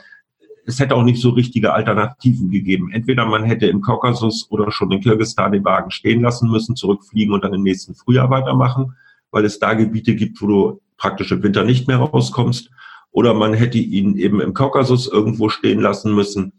es 0.66 0.80
hätte 0.80 0.96
auch 0.96 1.04
nicht 1.04 1.22
so 1.22 1.32
richtige 1.32 1.74
Alternativen 1.74 2.50
gegeben. 2.50 2.92
Entweder 2.92 3.26
man 3.26 3.44
hätte 3.44 3.68
im 3.68 3.82
Kaukasus 3.82 4.50
oder 4.50 4.72
schon 4.72 4.92
in 4.92 5.02
Kirgistan 5.02 5.52
den 5.52 5.66
Wagen 5.66 5.92
stehen 5.92 6.22
lassen 6.22 6.50
müssen, 6.50 6.76
zurückfliegen 6.76 7.34
und 7.34 7.44
dann 7.44 7.54
im 7.54 7.64
nächsten 7.64 7.96
Frühjahr 7.96 8.30
weitermachen, 8.30 8.96
weil 9.32 9.46
es 9.46 9.60
da 9.60 9.74
Gebiete 9.74 10.16
gibt, 10.16 10.42
wo 10.42 10.48
du 10.48 10.82
praktisch 10.98 11.32
im 11.32 11.44
Winter 11.44 11.64
nicht 11.64 11.88
mehr 11.88 11.98
rauskommst. 11.98 12.70
Oder 13.12 13.34
man 13.34 13.54
hätte 13.54 13.78
ihn 13.78 14.18
eben 14.18 14.40
im 14.42 14.54
Kaukasus 14.54 15.08
irgendwo 15.08 15.50
stehen 15.50 15.82
lassen 15.82 16.16
müssen. 16.16 16.54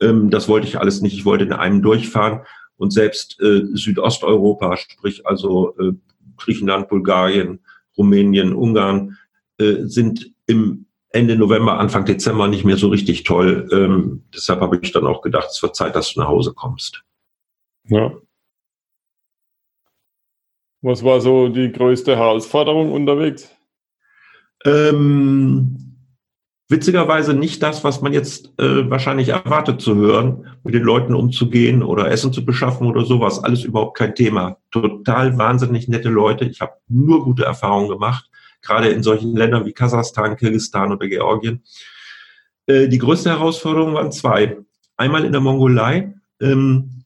Ähm, 0.00 0.30
das 0.30 0.48
wollte 0.48 0.66
ich 0.66 0.78
alles 0.78 1.02
nicht. 1.02 1.14
Ich 1.14 1.24
wollte 1.24 1.44
in 1.44 1.52
einem 1.52 1.82
durchfahren. 1.82 2.40
Und 2.76 2.92
selbst 2.92 3.40
äh, 3.40 3.62
Südosteuropa, 3.72 4.76
sprich 4.76 5.26
also 5.26 5.76
äh, 5.78 5.92
Griechenland, 6.36 6.88
Bulgarien, 6.88 7.60
Rumänien, 7.96 8.54
Ungarn, 8.54 9.18
äh, 9.58 9.84
sind 9.84 10.32
im 10.46 10.86
Ende 11.14 11.36
November, 11.36 11.78
Anfang 11.78 12.04
Dezember 12.04 12.48
nicht 12.48 12.64
mehr 12.64 12.76
so 12.76 12.88
richtig 12.88 13.22
toll. 13.22 13.68
Ähm, 13.72 14.24
deshalb 14.34 14.60
habe 14.60 14.80
ich 14.82 14.90
dann 14.90 15.06
auch 15.06 15.22
gedacht, 15.22 15.48
es 15.48 15.62
wird 15.62 15.76
Zeit, 15.76 15.94
dass 15.94 16.12
du 16.12 16.20
nach 16.20 16.28
Hause 16.28 16.52
kommst. 16.54 17.04
Ja. 17.88 18.12
Was 20.82 21.04
war 21.04 21.20
so 21.20 21.48
die 21.48 21.70
größte 21.70 22.16
Herausforderung 22.16 22.90
unterwegs? 22.92 23.48
Ähm, 24.64 25.96
witzigerweise 26.68 27.32
nicht 27.32 27.62
das, 27.62 27.84
was 27.84 28.00
man 28.00 28.12
jetzt 28.12 28.52
äh, 28.58 28.90
wahrscheinlich 28.90 29.28
erwartet 29.28 29.80
zu 29.80 29.94
hören, 29.94 30.48
mit 30.64 30.74
den 30.74 30.82
Leuten 30.82 31.14
umzugehen 31.14 31.84
oder 31.84 32.10
Essen 32.10 32.32
zu 32.32 32.44
beschaffen 32.44 32.88
oder 32.88 33.04
sowas. 33.04 33.42
Alles 33.42 33.62
überhaupt 33.62 33.96
kein 33.96 34.16
Thema. 34.16 34.58
Total 34.72 35.38
wahnsinnig 35.38 35.86
nette 35.86 36.08
Leute. 36.08 36.44
Ich 36.44 36.60
habe 36.60 36.72
nur 36.88 37.22
gute 37.22 37.44
Erfahrungen 37.44 37.88
gemacht 37.88 38.28
gerade 38.64 38.88
in 38.88 39.02
solchen 39.02 39.36
Ländern 39.36 39.64
wie 39.66 39.72
Kasachstan, 39.72 40.36
Kirgistan 40.36 40.92
oder 40.92 41.06
Georgien. 41.06 41.62
Äh, 42.66 42.88
die 42.88 42.98
größte 42.98 43.30
Herausforderung 43.30 43.94
waren 43.94 44.12
zwei. 44.12 44.56
Einmal 44.96 45.24
in 45.24 45.32
der 45.32 45.40
Mongolei. 45.40 46.14
Ähm, 46.40 47.04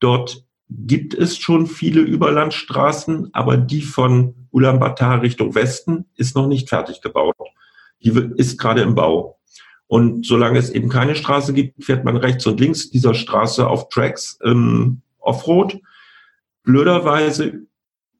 dort 0.00 0.44
gibt 0.68 1.14
es 1.14 1.38
schon 1.38 1.66
viele 1.66 2.00
Überlandstraßen, 2.00 3.30
aber 3.32 3.56
die 3.56 3.82
von 3.82 4.34
Ulaanbaatar 4.50 5.22
Richtung 5.22 5.54
Westen 5.54 6.06
ist 6.16 6.36
noch 6.36 6.46
nicht 6.46 6.68
fertig 6.68 7.00
gebaut. 7.00 7.34
Die 8.02 8.10
ist 8.36 8.58
gerade 8.58 8.82
im 8.82 8.94
Bau. 8.94 9.38
Und 9.86 10.26
solange 10.26 10.58
es 10.58 10.68
eben 10.70 10.90
keine 10.90 11.14
Straße 11.14 11.54
gibt, 11.54 11.82
fährt 11.82 12.04
man 12.04 12.18
rechts 12.18 12.46
und 12.46 12.60
links 12.60 12.90
dieser 12.90 13.14
Straße 13.14 13.66
auf 13.66 13.88
Tracks 13.88 14.38
ähm, 14.44 15.00
Offroad. 15.18 15.80
Blöderweise 16.62 17.62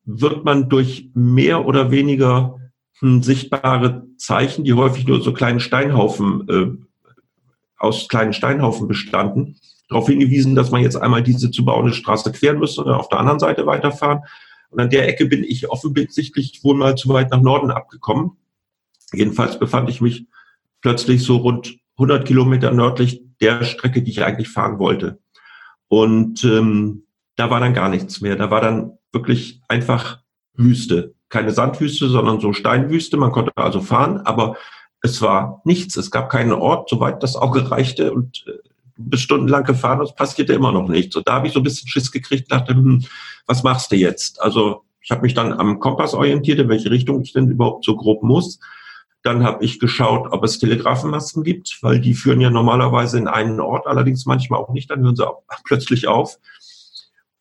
wird 0.07 0.45
man 0.45 0.71
durch 0.71 1.11
mehr 1.13 1.67
oder 1.67 1.91
weniger 1.91 2.59
sichtbare 3.01 4.07
Zeichen, 4.17 4.65
die 4.65 4.75
häufig 4.75 5.07
nur 5.07 5.21
so 5.23 5.33
kleinen 5.33 5.61
Steinhaufen 5.61 6.49
äh, 6.49 6.89
aus 7.79 8.09
kleinen 8.09 8.33
Steinhaufen 8.33 8.89
bestanden, 8.89 9.57
darauf 9.89 10.09
hingewiesen, 10.09 10.57
dass 10.57 10.71
man 10.71 10.83
jetzt 10.83 10.97
einmal 10.97 11.23
diese 11.23 11.51
zu 11.51 11.65
bauende 11.65 11.95
Straße 11.95 12.33
queren 12.33 12.59
müsste 12.59 12.83
und 12.83 12.93
auf 12.93 13.09
der 13.09 13.21
anderen 13.21 13.39
Seite 13.39 13.67
weiterfahren. 13.67 14.21
Und 14.71 14.81
an 14.81 14.91
der 14.91 15.09
Ecke 15.09 15.27
bin 15.27 15.45
ich 15.45 15.71
offensichtlich 15.71 16.63
wohl 16.63 16.77
mal 16.77 16.97
zu 16.97 17.09
weit 17.09 17.31
nach 17.31 17.41
Norden 17.41 17.71
abgekommen. 17.71 18.33
Jedenfalls 19.13 19.59
befand 19.59 19.89
ich 19.89 20.01
mich 20.01 20.27
plötzlich 20.83 21.23
so 21.23 21.37
rund 21.37 21.79
100 21.93 22.27
Kilometer 22.27 22.73
nördlich 22.73 23.23
der 23.41 23.65
Strecke, 23.65 24.03
die 24.03 24.11
ich 24.11 24.25
eigentlich 24.25 24.49
fahren 24.49 24.79
wollte. 24.79 25.19
Und 25.87 26.45
ähm, 26.45 27.05
da 27.37 27.49
war 27.51 27.61
dann 27.61 27.73
gar 27.73 27.89
nichts 27.89 28.21
mehr. 28.21 28.37
Da 28.37 28.51
war 28.51 28.61
dann 28.61 28.99
wirklich 29.13 29.63
einfach 29.69 30.21
Wüste 30.55 31.15
keine 31.29 31.53
Sandwüste, 31.53 32.09
sondern 32.09 32.41
so 32.41 32.53
Steinwüste. 32.53 33.17
Man 33.17 33.33
konnte 33.33 33.53
also 33.57 33.81
fahren, 33.81 34.21
aber 34.25 34.57
es 35.03 35.23
war 35.23 35.61
nichts. 35.65 35.97
Es 35.97 36.11
gab 36.11 36.31
keinen 36.31 36.53
Ort, 36.53 36.89
soweit 36.89 37.23
das 37.23 37.37
Auge 37.37 37.71
reichte 37.71 38.13
und 38.13 38.45
äh, 38.47 38.53
bis 38.99 39.21
stundenlang 39.21 39.65
gefahren 39.65 40.01
und 40.01 40.07
es 40.07 40.15
passierte 40.15 40.53
immer 40.53 40.73
noch 40.73 40.89
nichts. 40.89 41.15
Und 41.15 41.29
da 41.29 41.35
habe 41.35 41.47
ich 41.47 41.53
so 41.53 41.61
ein 41.61 41.63
bisschen 41.63 41.89
Schiss 41.89 42.11
gekriegt, 42.11 42.51
dachte, 42.51 42.75
hm, 42.75 43.05
was 43.47 43.63
machst 43.63 43.93
du 43.93 43.97
jetzt? 43.97 44.43
Also 44.43 44.83
ich 45.01 45.11
habe 45.11 45.23
mich 45.23 45.35
dann 45.35 45.53
am 45.53 45.79
Kompass 45.79 46.15
orientiert, 46.15 46.59
in 46.59 46.69
welche 46.69 46.91
Richtung 46.91 47.23
ich 47.23 47.33
denn 47.33 47.49
überhaupt 47.49 47.85
so 47.85 47.97
grob 47.97 48.23
muss. 48.23 48.59
Dann 49.23 49.45
habe 49.45 49.65
ich 49.65 49.79
geschaut, 49.79 50.29
ob 50.31 50.45
es 50.45 50.59
Telegrafenmasten 50.59 51.45
gibt, 51.45 51.79
weil 51.83 52.01
die 52.01 52.15
führen 52.15 52.41
ja 52.41 52.51
normalerweise 52.51 53.19
in 53.19 53.29
einen 53.29 53.61
Ort, 53.61 53.87
allerdings 53.87 54.27
manchmal 54.27 54.61
auch 54.61 54.73
nicht, 54.73 54.91
dann 54.91 55.03
hören 55.03 55.17
sie 55.17 55.27
auch 55.27 55.43
plötzlich 55.65 56.09
auf. 56.09 56.39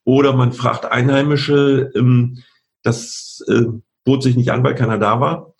Oder 0.03 0.33
man 0.33 0.53
fragt 0.53 0.85
Einheimische, 0.85 1.91
ähm, 1.95 2.43
das 2.83 3.43
äh, 3.47 3.63
bot 4.03 4.23
sich 4.23 4.35
nicht 4.35 4.51
an, 4.51 4.63
weil 4.63 4.75
keiner 4.75 4.97
da 4.97 5.19
war. 5.19 5.53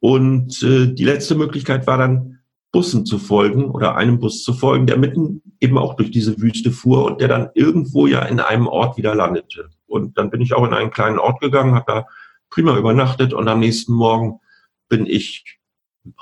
Und 0.00 0.62
äh, 0.62 0.86
die 0.92 1.04
letzte 1.04 1.34
Möglichkeit 1.34 1.86
war 1.86 1.98
dann, 1.98 2.36
Bussen 2.76 3.06
zu 3.06 3.18
folgen 3.18 3.70
oder 3.70 3.96
einem 3.96 4.18
Bus 4.18 4.42
zu 4.42 4.52
folgen, 4.52 4.86
der 4.86 4.98
mitten 4.98 5.40
eben 5.60 5.78
auch 5.78 5.94
durch 5.94 6.10
diese 6.10 6.38
Wüste 6.42 6.70
fuhr 6.70 7.06
und 7.06 7.22
der 7.22 7.28
dann 7.28 7.48
irgendwo 7.54 8.06
ja 8.06 8.20
in 8.26 8.38
einem 8.38 8.66
Ort 8.66 8.98
wieder 8.98 9.14
landete. 9.14 9.70
Und 9.86 10.18
dann 10.18 10.28
bin 10.28 10.42
ich 10.42 10.52
auch 10.52 10.66
in 10.66 10.74
einen 10.74 10.90
kleinen 10.90 11.18
Ort 11.18 11.40
gegangen, 11.40 11.74
habe 11.74 11.84
da 11.90 12.06
prima 12.50 12.76
übernachtet 12.76 13.32
und 13.32 13.48
am 13.48 13.60
nächsten 13.60 13.94
Morgen 13.94 14.40
bin 14.90 15.06
ich 15.06 15.58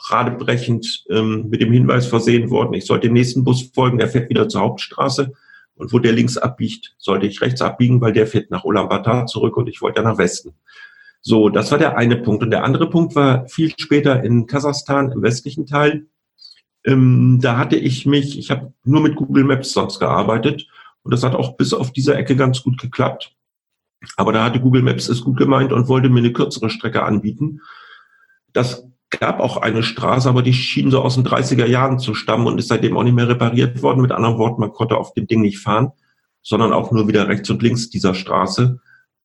radebrechend 0.09 1.05
ähm, 1.11 1.49
mit 1.49 1.61
dem 1.61 1.73
Hinweis 1.73 2.07
versehen 2.07 2.51
worden, 2.51 2.75
ich 2.75 2.87
sollte 2.87 3.09
dem 3.09 3.15
nächsten 3.15 3.43
Bus 3.43 3.71
folgen, 3.75 3.99
der 3.99 4.09
fährt 4.09 4.31
wieder 4.31 4.49
zur 4.49 4.61
Hauptstraße. 4.61 5.33
Und 5.77 5.93
wo 5.93 5.99
der 5.99 6.13
links 6.13 6.37
abbiegt, 6.37 6.95
sollte 6.99 7.27
ich 7.27 7.41
rechts 7.41 7.61
abbiegen, 7.61 8.01
weil 8.01 8.13
der 8.13 8.27
fährt 8.27 8.51
nach 8.51 8.65
Ulaanbaatar 8.65 9.27
zurück 9.27 9.57
und 9.57 9.69
ich 9.69 9.83
wollte 9.83 10.03
ja 10.03 10.09
nach 10.09 10.19
Westen. 10.19 10.55
So, 11.21 11.49
das 11.49 11.71
war 11.71 11.79
der 11.79 11.97
eine 11.97 12.17
Punkt. 12.17 12.43
Und 12.43 12.51
der 12.51 12.65
andere 12.65 12.89
Punkt 12.89 13.15
war 13.15 13.49
viel 13.49 13.73
später 13.79 14.23
in 14.23 14.47
Kasachstan, 14.47 15.11
im 15.11 15.23
westlichen 15.23 15.67
Teil. 15.67 16.07
Ähm, 16.85 17.39
da 17.41 17.57
hatte 17.57 17.77
ich 17.77 18.07
mich, 18.07 18.39
ich 18.39 18.51
habe 18.51 18.73
nur 18.85 19.01
mit 19.01 19.17
Google 19.17 19.45
Maps 19.45 19.73
sonst 19.73 19.99
gearbeitet 19.99 20.69
und 21.03 21.13
das 21.13 21.25
hat 21.25 21.35
auch 21.35 21.57
bis 21.57 21.73
auf 21.73 21.93
diese 21.93 22.15
Ecke 22.15 22.37
ganz 22.37 22.63
gut 22.63 22.79
geklappt. 22.79 23.35
Aber 24.17 24.33
da 24.33 24.45
hatte 24.45 24.61
Google 24.61 24.83
Maps 24.83 25.09
es 25.09 25.23
gut 25.23 25.39
gemeint 25.39 25.73
und 25.73 25.89
wollte 25.89 26.11
mir 26.11 26.21
eine 26.21 26.33
kürzere 26.33 26.69
Strecke 26.69 27.03
anbieten. 27.03 27.63
Das 28.53 28.87
gab 29.21 29.41
auch 29.41 29.57
eine 29.57 29.83
Straße, 29.83 30.29
aber 30.29 30.43
die 30.43 30.55
schien 30.55 30.91
so 30.91 31.03
aus 31.03 31.15
den 31.15 31.25
30er 31.25 31.67
Jahren 31.67 31.99
zu 31.99 32.15
stammen 32.15 32.47
und 32.47 32.59
ist 32.59 32.69
seitdem 32.69 32.97
auch 32.97 33.03
nicht 33.03 33.15
mehr 33.15 33.29
repariert 33.29 33.83
worden. 33.83 34.03
Mit 34.03 34.13
anderen 34.13 34.39
Worten, 34.39 34.61
man 34.61 34.73
konnte 34.73 34.97
auf 34.97 35.13
dem 35.15 35.27
Ding 35.27 35.43
nicht 35.43 35.59
fahren, 35.59 35.93
sondern 36.43 36.73
auch 36.73 36.93
nur 36.93 37.09
wieder 37.09 37.29
rechts 37.29 37.51
und 37.51 37.63
links 37.63 37.91
dieser 37.91 38.15
Straße. 38.15 38.81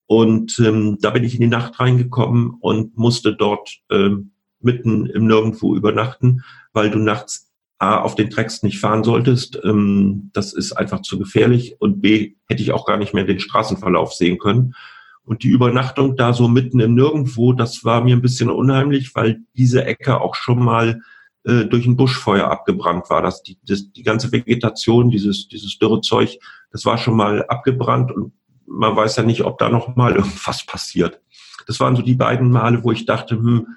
Und 0.07 0.57
ähm, 0.59 0.97
da 1.01 1.11
bin 1.11 1.23
ich 1.23 1.35
in 1.35 1.41
die 1.41 1.47
Nacht 1.47 1.79
reingekommen 1.79 2.55
und 2.59 2.97
musste 2.97 3.35
dort 3.35 3.77
ähm, 3.91 4.31
mitten 4.59 5.05
im 5.05 5.27
Nirgendwo 5.27 5.75
übernachten, 5.75 6.43
weil 6.73 6.89
du 6.89 6.99
nachts 6.99 7.49
A, 7.77 8.01
auf 8.01 8.15
den 8.15 8.29
Tracks 8.29 8.61
nicht 8.61 8.79
fahren 8.79 9.03
solltest. 9.03 9.59
Ähm, 9.63 10.31
das 10.33 10.53
ist 10.53 10.73
einfach 10.73 11.01
zu 11.01 11.17
gefährlich. 11.17 11.77
Und 11.79 12.01
B, 12.01 12.35
hätte 12.47 12.61
ich 12.61 12.73
auch 12.73 12.85
gar 12.85 12.97
nicht 12.97 13.13
mehr 13.13 13.23
den 13.23 13.39
Straßenverlauf 13.39 14.13
sehen 14.13 14.37
können. 14.37 14.75
Und 15.23 15.43
die 15.43 15.49
Übernachtung 15.49 16.15
da 16.15 16.33
so 16.33 16.47
mitten 16.47 16.79
im 16.79 16.95
Nirgendwo, 16.95 17.53
das 17.53 17.83
war 17.85 18.03
mir 18.03 18.15
ein 18.15 18.21
bisschen 18.21 18.49
unheimlich, 18.49 19.13
weil 19.13 19.41
diese 19.55 19.85
Ecke 19.85 20.21
auch 20.21 20.35
schon 20.35 20.63
mal 20.63 21.01
äh, 21.43 21.65
durch 21.65 21.85
ein 21.85 21.95
Buschfeuer 21.95 22.49
abgebrannt 22.49 23.09
war. 23.09 23.21
Das, 23.21 23.43
die, 23.43 23.57
das, 23.63 23.91
die 23.91 24.03
ganze 24.03 24.31
Vegetation, 24.31 25.09
dieses, 25.09 25.47
dieses 25.47 25.77
dürre 25.77 26.01
Zeug, 26.01 26.39
das 26.71 26.85
war 26.85 26.97
schon 26.97 27.15
mal 27.15 27.45
abgebrannt 27.45 28.11
und 28.11 28.33
man 28.65 28.95
weiß 28.95 29.17
ja 29.17 29.23
nicht, 29.23 29.43
ob 29.43 29.57
da 29.57 29.69
noch 29.69 29.95
mal 29.95 30.15
irgendwas 30.15 30.65
passiert. 30.65 31.21
Das 31.67 31.79
waren 31.79 31.95
so 31.95 32.01
die 32.01 32.15
beiden 32.15 32.51
Male, 32.51 32.83
wo 32.83 32.91
ich 32.91 33.05
dachte, 33.05 33.35
hm, 33.35 33.67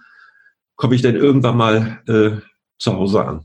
komme 0.77 0.95
ich 0.95 1.03
denn 1.03 1.17
irgendwann 1.17 1.57
mal 1.57 2.03
äh, 2.09 2.41
zu 2.79 2.93
Hause 2.95 3.25
an? 3.25 3.45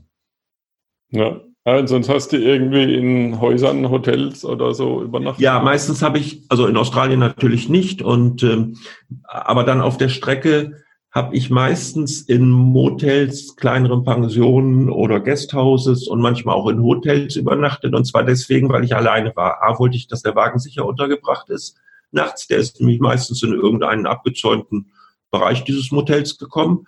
Ja. 1.10 1.40
Ja, 1.68 1.86
sonst 1.86 2.08
hast 2.08 2.32
du 2.32 2.38
irgendwie 2.38 2.94
in 2.94 3.40
Häusern, 3.40 3.90
Hotels 3.90 4.44
oder 4.44 4.74
so 4.74 5.02
übernachtet. 5.02 5.40
Ja, 5.40 5.60
meistens 5.60 6.02
habe 6.02 6.18
ich, 6.18 6.42
also 6.48 6.66
in 6.66 6.76
Australien 6.76 7.20
natürlich 7.20 7.68
nicht, 7.68 8.00
und 8.00 8.42
ähm, 8.42 8.76
aber 9.24 9.64
dann 9.64 9.80
auf 9.80 9.98
der 9.98 10.08
Strecke 10.08 10.82
habe 11.10 11.36
ich 11.36 11.50
meistens 11.50 12.22
in 12.22 12.50
Motels, 12.50 13.56
kleineren 13.56 14.04
Pensionen 14.04 14.90
oder 14.90 15.20
Guesthouses 15.20 16.06
und 16.06 16.20
manchmal 16.20 16.54
auch 16.54 16.68
in 16.68 16.82
Hotels 16.82 17.36
übernachtet. 17.36 17.94
Und 17.94 18.04
zwar 18.04 18.24
deswegen, 18.24 18.68
weil 18.68 18.84
ich 18.84 18.94
alleine 18.94 19.34
war. 19.34 19.62
A, 19.62 19.78
wollte 19.78 19.96
ich, 19.96 20.06
dass 20.06 20.22
der 20.22 20.36
Wagen 20.36 20.58
sicher 20.58 20.86
untergebracht 20.86 21.48
ist. 21.48 21.76
Nachts, 22.12 22.46
der 22.46 22.58
ist 22.58 22.80
nämlich 22.80 23.00
meistens 23.00 23.42
in 23.42 23.52
irgendeinen 23.52 24.06
abgezäunten 24.06 24.92
Bereich 25.30 25.64
dieses 25.64 25.90
Motels 25.90 26.38
gekommen. 26.38 26.86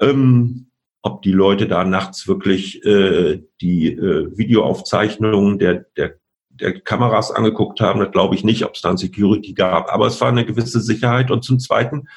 Ähm, 0.00 0.66
ob 1.02 1.22
die 1.22 1.32
Leute 1.32 1.68
da 1.68 1.84
nachts 1.84 2.26
wirklich 2.26 2.84
äh, 2.84 3.42
die 3.60 3.92
äh, 3.92 4.36
Videoaufzeichnungen 4.36 5.58
der, 5.58 5.86
der, 5.96 6.14
der 6.48 6.80
Kameras 6.80 7.30
angeguckt 7.30 7.80
haben, 7.80 8.00
das 8.00 8.10
glaube 8.10 8.34
ich 8.34 8.44
nicht, 8.44 8.64
ob 8.64 8.74
es 8.74 8.82
dann 8.82 8.96
Security 8.96 9.52
gab. 9.52 9.92
Aber 9.92 10.06
es 10.06 10.20
war 10.20 10.28
eine 10.28 10.44
gewisse 10.44 10.80
Sicherheit. 10.80 11.30
Und 11.30 11.44
zum 11.44 11.58
Zweiten, 11.58 12.08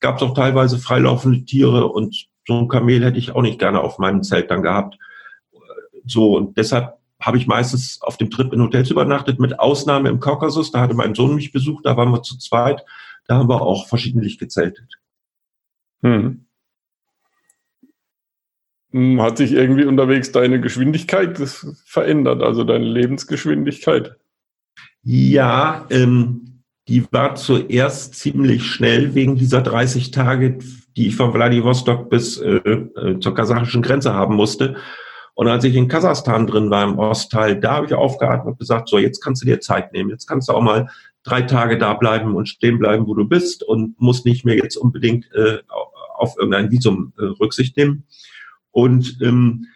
gab 0.00 0.16
es 0.16 0.22
auch 0.22 0.34
teilweise 0.34 0.78
freilaufende 0.78 1.44
Tiere 1.44 1.86
und 1.88 2.28
so 2.46 2.58
ein 2.58 2.68
Kamel 2.68 3.04
hätte 3.04 3.18
ich 3.18 3.32
auch 3.32 3.42
nicht 3.42 3.58
gerne 3.58 3.80
auf 3.80 3.98
meinem 3.98 4.22
Zelt 4.22 4.50
dann 4.50 4.62
gehabt. 4.62 4.96
So, 6.04 6.36
und 6.36 6.56
deshalb 6.56 6.96
habe 7.20 7.38
ich 7.38 7.46
meistens 7.46 8.00
auf 8.02 8.16
dem 8.16 8.30
Trip 8.30 8.52
in 8.52 8.62
Hotels 8.62 8.90
übernachtet, 8.90 9.40
mit 9.40 9.58
Ausnahme 9.58 10.08
im 10.08 10.20
Kaukasus. 10.20 10.70
Da 10.70 10.80
hatte 10.80 10.94
mein 10.94 11.14
Sohn 11.14 11.34
mich 11.34 11.50
besucht, 11.50 11.84
da 11.84 11.96
waren 11.96 12.12
wir 12.12 12.22
zu 12.22 12.38
zweit. 12.38 12.84
Da 13.26 13.36
haben 13.36 13.48
wir 13.48 13.62
auch 13.62 13.88
verschiedentlich 13.88 14.38
gezeltet. 14.38 14.94
Hm. 16.02 16.45
Hm 18.92 19.20
hat 19.20 19.38
sich 19.38 19.52
irgendwie 19.52 19.84
unterwegs 19.84 20.32
deine 20.32 20.60
Geschwindigkeit 20.60 21.38
verändert, 21.84 22.42
also 22.42 22.64
deine 22.64 22.84
Lebensgeschwindigkeit? 22.84 24.16
Ja, 25.02 25.86
ähm, 25.90 26.62
die 26.88 27.04
war 27.10 27.34
zuerst 27.34 28.14
ziemlich 28.14 28.64
schnell 28.64 29.14
wegen 29.14 29.36
dieser 29.36 29.60
30 29.60 30.12
Tage, 30.12 30.58
die 30.96 31.08
ich 31.08 31.16
von 31.16 31.32
Vladivostok 31.32 32.10
bis 32.10 32.38
äh, 32.38 32.56
äh, 32.56 33.18
zur 33.20 33.34
kasachischen 33.34 33.82
Grenze 33.82 34.14
haben 34.14 34.36
musste. 34.36 34.76
Und 35.34 35.48
als 35.48 35.64
ich 35.64 35.74
in 35.74 35.88
Kasachstan 35.88 36.46
drin 36.46 36.70
war, 36.70 36.84
im 36.84 36.98
Ostteil, 36.98 37.60
da 37.60 37.74
habe 37.74 37.86
ich 37.86 37.94
aufgeatmet 37.94 38.52
und 38.52 38.58
gesagt, 38.58 38.88
so, 38.88 38.98
jetzt 38.98 39.20
kannst 39.20 39.42
du 39.42 39.46
dir 39.46 39.60
Zeit 39.60 39.92
nehmen. 39.92 40.10
Jetzt 40.10 40.26
kannst 40.26 40.48
du 40.48 40.54
auch 40.54 40.62
mal 40.62 40.88
drei 41.24 41.42
Tage 41.42 41.76
da 41.76 41.92
bleiben 41.92 42.34
und 42.34 42.48
stehen 42.48 42.78
bleiben, 42.78 43.06
wo 43.06 43.14
du 43.14 43.28
bist 43.28 43.62
und 43.62 44.00
musst 44.00 44.24
nicht 44.24 44.46
mehr 44.46 44.56
jetzt 44.56 44.76
unbedingt 44.76 45.30
äh, 45.34 45.58
auf 46.14 46.36
irgendein 46.38 46.70
Visum 46.70 47.12
äh, 47.18 47.24
Rücksicht 47.24 47.76
nehmen. 47.76 48.04
Und 48.76 49.16
ähm, 49.22 49.68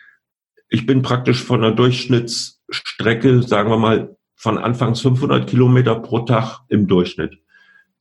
ich 0.68 0.84
bin 0.84 1.00
praktisch 1.00 1.42
von 1.42 1.64
einer 1.64 1.74
Durchschnittsstrecke, 1.74 3.42
sagen 3.42 3.70
wir 3.70 3.78
mal, 3.78 4.14
von 4.36 4.58
anfangs 4.58 5.00
500 5.00 5.48
Kilometer 5.48 5.94
pro 5.94 6.18
Tag 6.18 6.60
im 6.68 6.86
Durchschnitt, 6.86 7.38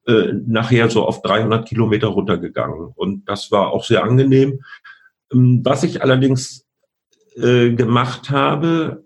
äh, 0.08 0.34
nachher 0.46 0.90
so 0.90 1.06
auf 1.06 1.22
300 1.22 1.66
Kilometer 1.66 2.08
runtergegangen. 2.08 2.92
Und 2.96 3.30
das 3.30 3.50
war 3.50 3.72
auch 3.72 3.86
sehr 3.86 4.04
angenehm. 4.04 4.60
Ähm, 5.32 5.62
was 5.64 5.84
ich 5.84 6.04
allerdings 6.04 6.66
äh, 7.38 7.70
gemacht 7.70 8.30
habe 8.30 9.06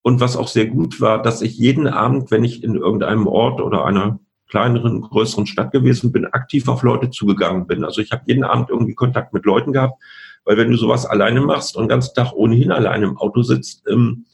und 0.00 0.20
was 0.20 0.34
auch 0.34 0.48
sehr 0.48 0.64
gut 0.64 0.98
war, 1.02 1.20
dass 1.20 1.42
ich 1.42 1.58
jeden 1.58 1.88
Abend, 1.88 2.30
wenn 2.30 2.42
ich 2.42 2.64
in 2.64 2.74
irgendeinem 2.74 3.26
Ort 3.26 3.60
oder 3.60 3.84
einer 3.84 4.18
kleineren, 4.48 5.02
größeren 5.02 5.46
Stadt 5.46 5.72
gewesen 5.72 6.10
bin, 6.10 6.24
aktiv 6.24 6.68
auf 6.68 6.82
Leute 6.82 7.10
zugegangen 7.10 7.66
bin. 7.66 7.84
Also 7.84 8.00
ich 8.00 8.12
habe 8.12 8.22
jeden 8.24 8.44
Abend 8.44 8.70
irgendwie 8.70 8.94
Kontakt 8.94 9.34
mit 9.34 9.44
Leuten 9.44 9.74
gehabt, 9.74 10.02
weil 10.44 10.56
wenn 10.56 10.70
du 10.70 10.76
sowas 10.76 11.06
alleine 11.06 11.40
machst 11.40 11.76
und 11.76 11.84
den 11.84 11.88
ganzen 11.88 12.14
Tag 12.14 12.32
ohnehin 12.32 12.72
alleine 12.72 13.06
im 13.06 13.16
Auto 13.16 13.42
sitzt, 13.42 13.84
ähm, 13.88 14.26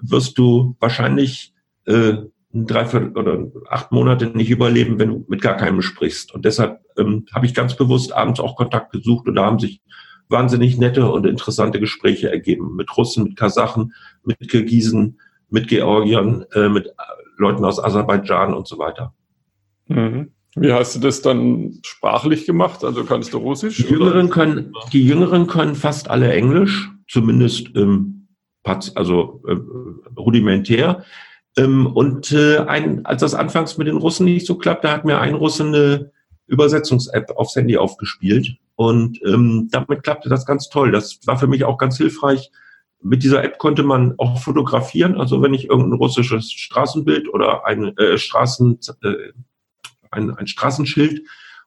wirst 0.00 0.38
du 0.38 0.76
wahrscheinlich 0.80 1.54
äh, 1.86 2.14
drei 2.52 3.08
oder 3.10 3.46
acht 3.68 3.92
Monate 3.92 4.26
nicht 4.26 4.50
überleben, 4.50 4.98
wenn 4.98 5.08
du 5.10 5.24
mit 5.28 5.40
gar 5.40 5.56
keinem 5.56 5.82
sprichst. 5.82 6.34
Und 6.34 6.44
deshalb 6.44 6.80
ähm, 6.96 7.26
habe 7.32 7.46
ich 7.46 7.54
ganz 7.54 7.76
bewusst 7.76 8.12
abends 8.12 8.40
auch 8.40 8.56
Kontakt 8.56 8.92
gesucht 8.92 9.28
und 9.28 9.36
da 9.36 9.44
haben 9.44 9.58
sich 9.58 9.80
wahnsinnig 10.28 10.78
nette 10.78 11.10
und 11.10 11.26
interessante 11.26 11.80
Gespräche 11.80 12.30
ergeben. 12.30 12.76
Mit 12.76 12.96
Russen, 12.96 13.24
mit 13.24 13.36
Kasachen, 13.36 13.94
mit 14.24 14.48
Kirgisen, 14.48 15.20
mit 15.48 15.68
Georgiern, 15.68 16.44
äh, 16.52 16.68
mit 16.68 16.92
Leuten 17.36 17.64
aus 17.64 17.82
Aserbaidschan 17.82 18.54
und 18.54 18.66
so 18.66 18.78
weiter. 18.78 19.14
Mhm. 19.86 20.32
Wie 20.56 20.72
hast 20.72 20.96
du 20.96 21.00
das 21.00 21.22
dann 21.22 21.78
sprachlich 21.84 22.44
gemacht? 22.44 22.84
Also 22.84 23.04
kannst 23.04 23.32
du 23.32 23.38
Russisch? 23.38 23.76
Die 23.76 23.84
Jüngeren, 23.84 24.30
können, 24.30 24.72
die 24.92 25.06
Jüngeren 25.06 25.46
können 25.46 25.74
fast 25.74 26.10
alle 26.10 26.32
Englisch, 26.32 26.90
zumindest 27.08 27.70
ähm, 27.76 28.28
also 28.94 29.42
äh, 29.46 29.56
rudimentär. 30.18 31.04
Ähm, 31.56 31.86
und 31.86 32.32
äh, 32.32 32.58
ein, 32.58 33.04
als 33.06 33.20
das 33.20 33.34
anfangs 33.34 33.78
mit 33.78 33.86
den 33.86 33.96
Russen 33.96 34.24
nicht 34.24 34.46
so 34.46 34.56
klappte, 34.56 34.90
hat 34.90 35.04
mir 35.04 35.20
ein 35.20 35.34
Russe 35.34 35.64
eine 35.64 36.12
Übersetzungs-App 36.46 37.30
aufs 37.36 37.56
Handy 37.56 37.76
aufgespielt. 37.76 38.56
Und 38.74 39.20
ähm, 39.24 39.68
damit 39.70 40.02
klappte 40.02 40.28
das 40.28 40.46
ganz 40.46 40.68
toll. 40.68 40.90
Das 40.90 41.20
war 41.26 41.38
für 41.38 41.46
mich 41.46 41.64
auch 41.64 41.78
ganz 41.78 41.96
hilfreich. 41.96 42.50
Mit 43.02 43.22
dieser 43.22 43.42
App 43.42 43.58
konnte 43.58 43.82
man 43.82 44.14
auch 44.18 44.40
fotografieren. 44.40 45.18
Also 45.18 45.42
wenn 45.42 45.54
ich 45.54 45.68
irgendein 45.68 45.98
russisches 45.98 46.50
Straßenbild 46.52 47.32
oder 47.32 47.66
ein 47.66 47.96
äh, 47.96 48.18
Straßen, 48.18 48.78
äh, 49.02 49.14
ein, 50.10 50.30
ein 50.30 50.46
Straßenschild 50.46 51.22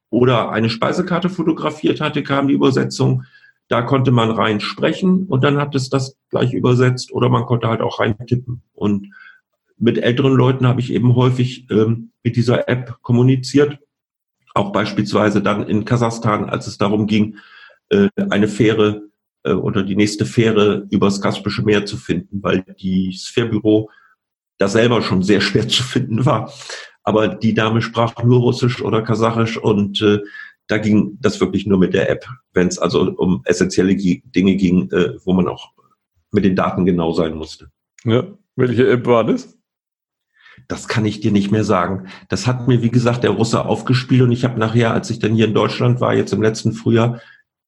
oder 0.10 0.52
eine 0.52 0.70
Speisekarte 0.70 1.30
fotografiert 1.30 2.02
hatte, 2.02 2.24
kam 2.24 2.48
die 2.48 2.54
Übersetzung 2.54 3.24
da 3.68 3.82
konnte 3.82 4.12
man 4.12 4.32
rein 4.32 4.60
sprechen 4.60 5.26
und 5.26 5.44
dann 5.44 5.58
hat 5.58 5.74
es 5.76 5.90
das 5.90 6.18
gleich 6.30 6.54
übersetzt 6.54 7.12
oder 7.12 7.30
man 7.30 7.46
konnte 7.46 7.68
halt 7.68 7.82
auch 7.82 8.00
rein 8.00 8.16
tippen. 8.28 8.62
Und 8.74 9.14
mit 9.78 9.98
älteren 9.98 10.34
Leuten 10.34 10.68
habe 10.68 10.82
ich 10.82 10.92
eben 10.94 11.16
häufig 11.16 11.68
ähm, 11.72 12.12
mit 12.24 12.36
dieser 12.36 12.70
App 12.70 12.98
kommuniziert. 13.02 13.80
Auch 14.54 14.72
beispielsweise 14.72 15.42
dann 15.42 15.68
in 15.68 15.86
Kasachstan, 15.86 16.50
als 16.50 16.68
es 16.68 16.78
darum 16.78 17.08
ging, 17.08 17.38
äh, 17.90 18.10
eine 18.30 18.48
Fähre 18.48 19.10
äh, 19.44 19.54
oder 19.54 19.84
die 19.84 19.96
nächste 19.96 20.26
Fähre 20.26 20.86
übers 20.92 21.22
Kaspische 21.22 21.64
Meer 21.64 21.86
zu 21.86 21.98
finden, 21.98 22.44
weil 22.44 22.64
die 22.80 23.18
Fährbüro 23.18 23.90
da 24.60 24.68
selber 24.68 25.02
schon 25.02 25.24
sehr 25.24 25.42
schwer 25.42 25.68
zu 25.68 25.84
finden 25.84 26.26
war. 26.26 26.54
Aber 27.04 27.28
die 27.28 27.54
Dame 27.54 27.82
sprach 27.82 28.24
nur 28.24 28.40
Russisch 28.40 28.82
oder 28.82 29.02
Kasachisch 29.02 29.58
und 29.58 30.02
äh, 30.02 30.20
da 30.68 30.78
ging 30.78 31.18
das 31.20 31.40
wirklich 31.42 31.66
nur 31.66 31.78
mit 31.78 31.94
der 31.94 32.10
App, 32.10 32.26
wenn 32.54 32.68
es 32.68 32.80
also 32.80 33.02
um 33.18 33.42
essentielle 33.46 33.96
Dinge 33.96 34.56
ging, 34.56 34.90
äh, 34.92 35.18
wo 35.26 35.34
man 35.34 35.48
auch 35.48 35.72
mit 36.32 36.46
den 36.46 36.56
Daten 36.56 36.86
genau 36.86 37.12
sein 37.12 37.36
musste. 37.36 37.70
Ja, 38.06 38.26
welche 38.56 38.90
App 38.90 39.06
war 39.06 39.26
das? 39.26 39.58
Das 40.68 40.88
kann 40.88 41.06
ich 41.06 41.20
dir 41.20 41.32
nicht 41.32 41.52
mehr 41.52 41.64
sagen. 41.64 42.08
Das 42.30 42.48
hat 42.48 42.68
mir, 42.68 42.82
wie 42.82 42.92
gesagt, 42.92 43.24
der 43.24 43.32
Russe 43.32 43.66
aufgespielt 43.66 44.22
und 44.22 44.32
ich 44.32 44.46
habe 44.46 44.60
nachher, 44.60 44.94
als 44.94 45.10
ich 45.10 45.20
dann 45.20 45.36
hier 45.36 45.48
in 45.48 45.54
Deutschland 45.54 46.00
war, 46.00 46.14
jetzt 46.14 46.32
im 46.32 46.42
letzten 46.42 46.74
Frühjahr, 46.74 47.20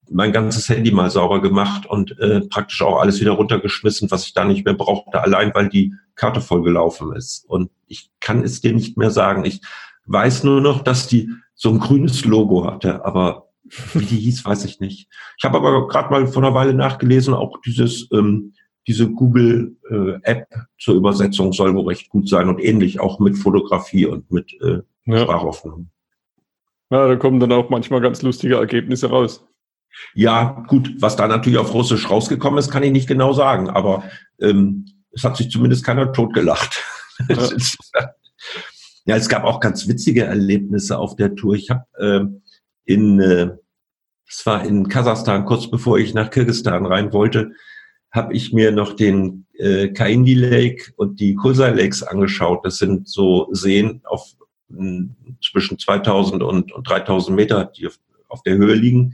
mein 0.10 0.32
ganzes 0.32 0.69
Handy 0.69 0.91
mal 0.91 1.10
sauber 1.10 1.41
gemacht 1.41 1.88
und 1.88 2.17
äh, 2.19 2.41
praktisch 2.41 2.82
auch 2.84 3.00
alles 3.00 3.19
wieder 3.19 3.32
runtergeschmissen, 3.32 4.12
was 4.12 4.26
ich 4.28 4.34
da 4.34 4.45
nicht 4.45 4.63
mehr 4.63 4.76
brauchte, 4.76 5.21
allein 5.21 5.52
weil 5.54 5.67
die 5.67 5.95
Karte 6.15 6.41
vollgelaufen 6.41 7.13
ist. 7.13 7.45
Und 7.47 7.69
ich 7.88 8.12
kann 8.19 8.43
es 8.43 8.62
dir 8.62 8.73
nicht 8.73 8.97
mehr 8.97 9.12
sagen. 9.12 9.45
Ich 9.45 9.62
weiß 10.06 10.43
nur 10.43 10.62
noch, 10.62 10.82
dass 10.82 11.08
die 11.08 11.30
so 11.54 11.69
ein 11.69 11.80
grünes 11.80 12.25
Logo 12.25 12.65
hatte, 12.65 13.06
aber 13.06 13.49
wie 13.93 14.06
die 14.06 14.17
hieß, 14.17 14.45
weiß 14.45 14.65
ich 14.65 14.80
nicht. 14.80 15.10
Ich 15.38 15.43
habe 15.43 15.58
aber 15.58 15.88
gerade 15.88 16.10
mal 16.10 16.28
vor 16.28 16.43
einer 16.43 16.54
Weile 16.54 16.73
nachgelesen, 16.73 17.34
auch 17.34 17.60
dieses 17.65 18.10
ähm, 18.12 18.54
diese 18.88 19.10
Google 19.10 19.78
äh, 19.89 20.19
App 20.23 20.47
zur 20.78 20.95
Übersetzung 20.95 21.54
soll 21.54 21.73
wohl 21.75 21.88
recht 21.88 22.10
gut 22.10 22.30
sein 22.30 22.49
und 22.49 22.63
ähnlich 22.63 22.99
auch 22.99 23.19
mit 23.19 23.38
Fotografie 23.38 24.06
und 24.06 24.32
mit 24.32 24.54
äh, 24.62 24.82
ja. 25.06 25.19
Sprachaufnahmen. 25.19 25.89
Ja, 26.91 27.08
da 27.08 27.15
kommen 27.15 27.39
dann 27.39 27.51
auch 27.51 27.69
manchmal 27.69 28.01
ganz 28.01 28.21
lustige 28.21 28.56
Ergebnisse 28.56 29.10
raus. 29.10 29.43
Ja, 30.13 30.63
gut, 30.67 30.93
was 30.99 31.15
da 31.15 31.28
natürlich 31.28 31.58
auf 31.58 31.73
Russisch 31.73 32.10
rausgekommen 32.10 32.60
ist, 32.60 32.69
kann 32.69 32.84
ich 32.84 32.91
nicht 32.91 33.08
genau 33.08 33.34
sagen, 33.34 33.69
aber 33.69 34.04
ähm, 34.39 34.86
es 35.15 35.23
hat 35.23 35.38
sich 35.38 35.49
zumindest 35.49 35.84
keiner 35.84 36.12
totgelacht. 36.12 36.84
Ja. 37.30 37.49
ja, 39.06 39.15
es 39.15 39.30
gab 39.30 39.45
auch 39.45 39.60
ganz 39.60 39.88
witzige 39.88 40.25
Erlebnisse 40.25 40.99
auf 40.99 41.15
der 41.15 41.36
Tour. 41.36 41.56
Ich 41.56 41.69
habe 41.69 41.86
äh, 41.97 42.25
in, 42.84 43.19
äh, 43.21 43.51
es 44.28 44.45
war 44.45 44.65
in 44.65 44.89
Kasachstan, 44.89 45.45
kurz 45.45 45.71
bevor 45.71 45.97
ich 45.97 46.13
nach 46.13 46.30
Kirgistan 46.30 46.86
rein 46.86 47.13
wollte, 47.13 47.51
habe 48.12 48.34
ich 48.34 48.54
mir 48.54 48.71
noch 48.71 48.93
den 48.93 49.45
äh, 49.54 49.89
Kaindi 49.89 50.34
Lake 50.34 50.91
und 50.97 51.19
die 51.19 51.36
Kulsai 51.36 51.71
Lakes 51.71 52.04
angeschaut. 52.04 52.65
Das 52.65 52.78
sind 52.78 53.08
so 53.08 53.47
Seen 53.51 54.01
auf 54.04 54.36
zwischen 55.43 55.78
2000 55.78 56.41
und, 56.41 56.71
und 56.71 56.89
3000 56.89 57.36
Meter, 57.36 57.71
die 57.78 57.88
auf, 57.88 57.99
auf 58.28 58.41
der 58.43 58.56
Höhe 58.56 58.73
liegen. 58.73 59.13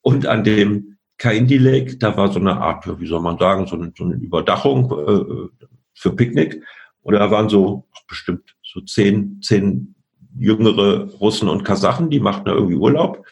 Und 0.00 0.26
an 0.26 0.44
dem 0.44 0.93
Kaindi 1.18 1.58
Lake, 1.58 1.96
da 1.96 2.16
war 2.16 2.32
so 2.32 2.40
eine 2.40 2.56
Art, 2.56 2.86
wie 3.00 3.06
soll 3.06 3.20
man 3.20 3.38
sagen, 3.38 3.66
so 3.66 3.76
eine, 3.76 3.92
so 3.96 4.04
eine 4.04 4.14
Überdachung 4.14 4.90
äh, 4.90 5.64
für 5.94 6.12
Picknick. 6.14 6.62
Und 7.02 7.14
da 7.14 7.30
waren 7.30 7.48
so 7.48 7.86
bestimmt 8.08 8.56
so 8.62 8.80
zehn, 8.80 9.40
zehn 9.42 9.94
jüngere 10.36 11.10
Russen 11.20 11.48
und 11.48 11.64
Kasachen, 11.64 12.10
die 12.10 12.20
machten 12.20 12.46
da 12.46 12.52
irgendwie 12.52 12.76
Urlaub. 12.76 13.24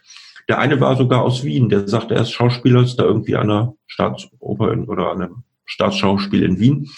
Der 0.49 0.59
eine 0.59 0.81
war 0.81 0.97
sogar 0.97 1.23
aus 1.23 1.45
Wien, 1.45 1.69
der 1.69 1.89
sagte, 1.89 2.15
er 2.15 2.23
ist 2.23 2.33
Schauspieler, 2.33 2.83
ist 2.83 2.97
da 2.97 3.05
irgendwie 3.05 3.37
an 3.37 3.51
einer 3.51 3.75
Staatsoper 3.87 4.73
in, 4.73 4.85
oder 4.85 5.11
an 5.11 5.23
einem 5.23 5.43
Staatsschauspiel 5.65 6.43
in 6.43 6.61
Wien 6.61 6.91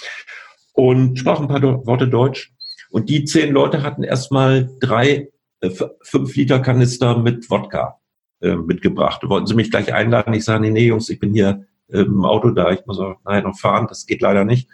und 0.73 1.19
sprach 1.19 1.41
ein 1.41 1.49
paar 1.49 1.63
Worte 1.87 2.09
Deutsch. 2.09 2.53
Und 2.91 3.09
die 3.09 3.25
zehn 3.25 3.53
Leute 3.53 3.83
hatten 3.83 4.03
erstmal 4.03 4.71
drei, 4.81 5.29
äh, 5.61 5.71
fünf 6.03 6.35
Liter 6.37 6.61
Kanister 6.61 7.19
mit 7.19 7.49
Wodka 7.51 7.99
äh, 8.41 8.57
mitgebracht. 8.57 9.23
Wollten 9.29 9.47
sie 9.47 9.55
mich 9.55 9.71
gleich 9.71 9.93
einladen? 9.93 10.35
Ich 10.35 10.45
sage, 10.45 10.61
nee, 10.61 10.71
nee, 10.71 10.87
Jungs, 10.87 11.09
ich 11.09 11.19
bin 11.19 11.33
hier 11.33 11.67
äh, 11.89 12.01
im 12.01 12.25
Auto 12.25 12.51
da, 12.51 12.73
ich 12.73 12.85
muss 12.87 12.99
auch 12.99 13.17
nachher 13.25 13.43
noch 13.43 13.59
fahren, 13.59 13.87
das 13.89 14.07
geht 14.07 14.21
leider 14.21 14.45
nicht. 14.45 14.69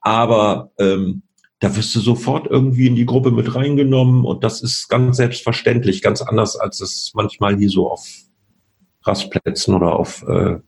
Aber 0.00 0.70
ähm, 0.78 1.22
da 1.60 1.74
wirst 1.76 1.94
du 1.94 2.00
sofort 2.00 2.46
irgendwie 2.46 2.88
in 2.88 2.94
die 2.94 3.06
Gruppe 3.06 3.30
mit 3.30 3.54
reingenommen 3.54 4.24
und 4.24 4.44
das 4.44 4.62
ist 4.62 4.88
ganz 4.88 5.16
selbstverständlich, 5.16 6.02
ganz 6.02 6.20
anders, 6.20 6.56
als 6.56 6.80
es 6.80 7.12
manchmal 7.14 7.56
hier 7.56 7.70
so 7.70 7.90
auf 7.90 8.06
Rastplätzen 9.02 9.74
oder 9.74 9.96
auf 9.96 10.22
äh, 10.28 10.58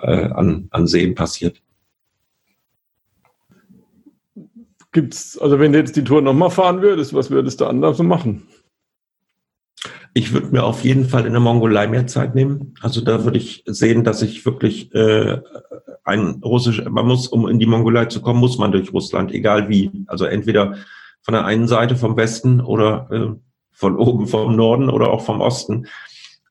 äh, 0.00 0.30
an, 0.32 0.68
an 0.70 0.86
Seen 0.86 1.14
passiert. 1.14 1.62
Gibt's, 4.92 5.38
also 5.38 5.58
wenn 5.58 5.72
du 5.72 5.78
jetzt 5.78 5.96
die 5.96 6.04
Tour 6.04 6.20
nochmal 6.20 6.50
fahren 6.50 6.82
würdest, 6.82 7.14
was 7.14 7.30
würdest 7.30 7.60
du 7.60 7.66
anders 7.66 7.98
machen? 7.98 8.46
Ich 10.14 10.32
würde 10.32 10.48
mir 10.48 10.64
auf 10.64 10.84
jeden 10.84 11.06
Fall 11.06 11.26
in 11.26 11.32
der 11.32 11.40
Mongolei 11.40 11.86
mehr 11.86 12.06
Zeit 12.06 12.34
nehmen. 12.34 12.74
Also 12.82 13.00
da 13.00 13.24
würde 13.24 13.38
ich 13.38 13.62
sehen, 13.66 14.04
dass 14.04 14.20
ich 14.20 14.44
wirklich 14.44 14.94
äh, 14.94 15.40
ein 16.04 16.40
russisch, 16.44 16.84
man 16.84 17.06
muss, 17.06 17.28
um 17.28 17.48
in 17.48 17.58
die 17.58 17.66
Mongolei 17.66 18.06
zu 18.06 18.20
kommen, 18.20 18.40
muss 18.40 18.58
man 18.58 18.72
durch 18.72 18.92
Russland, 18.92 19.32
egal 19.32 19.68
wie. 19.68 19.90
Also 20.06 20.26
entweder 20.26 20.76
von 21.22 21.34
der 21.34 21.44
einen 21.44 21.68
Seite 21.68 21.96
vom 21.96 22.16
Westen 22.16 22.60
oder 22.60 23.08
äh, 23.10 23.34
von 23.72 23.96
oben 23.96 24.26
vom 24.26 24.54
Norden 24.54 24.90
oder 24.90 25.10
auch 25.10 25.24
vom 25.24 25.40
Osten. 25.40 25.86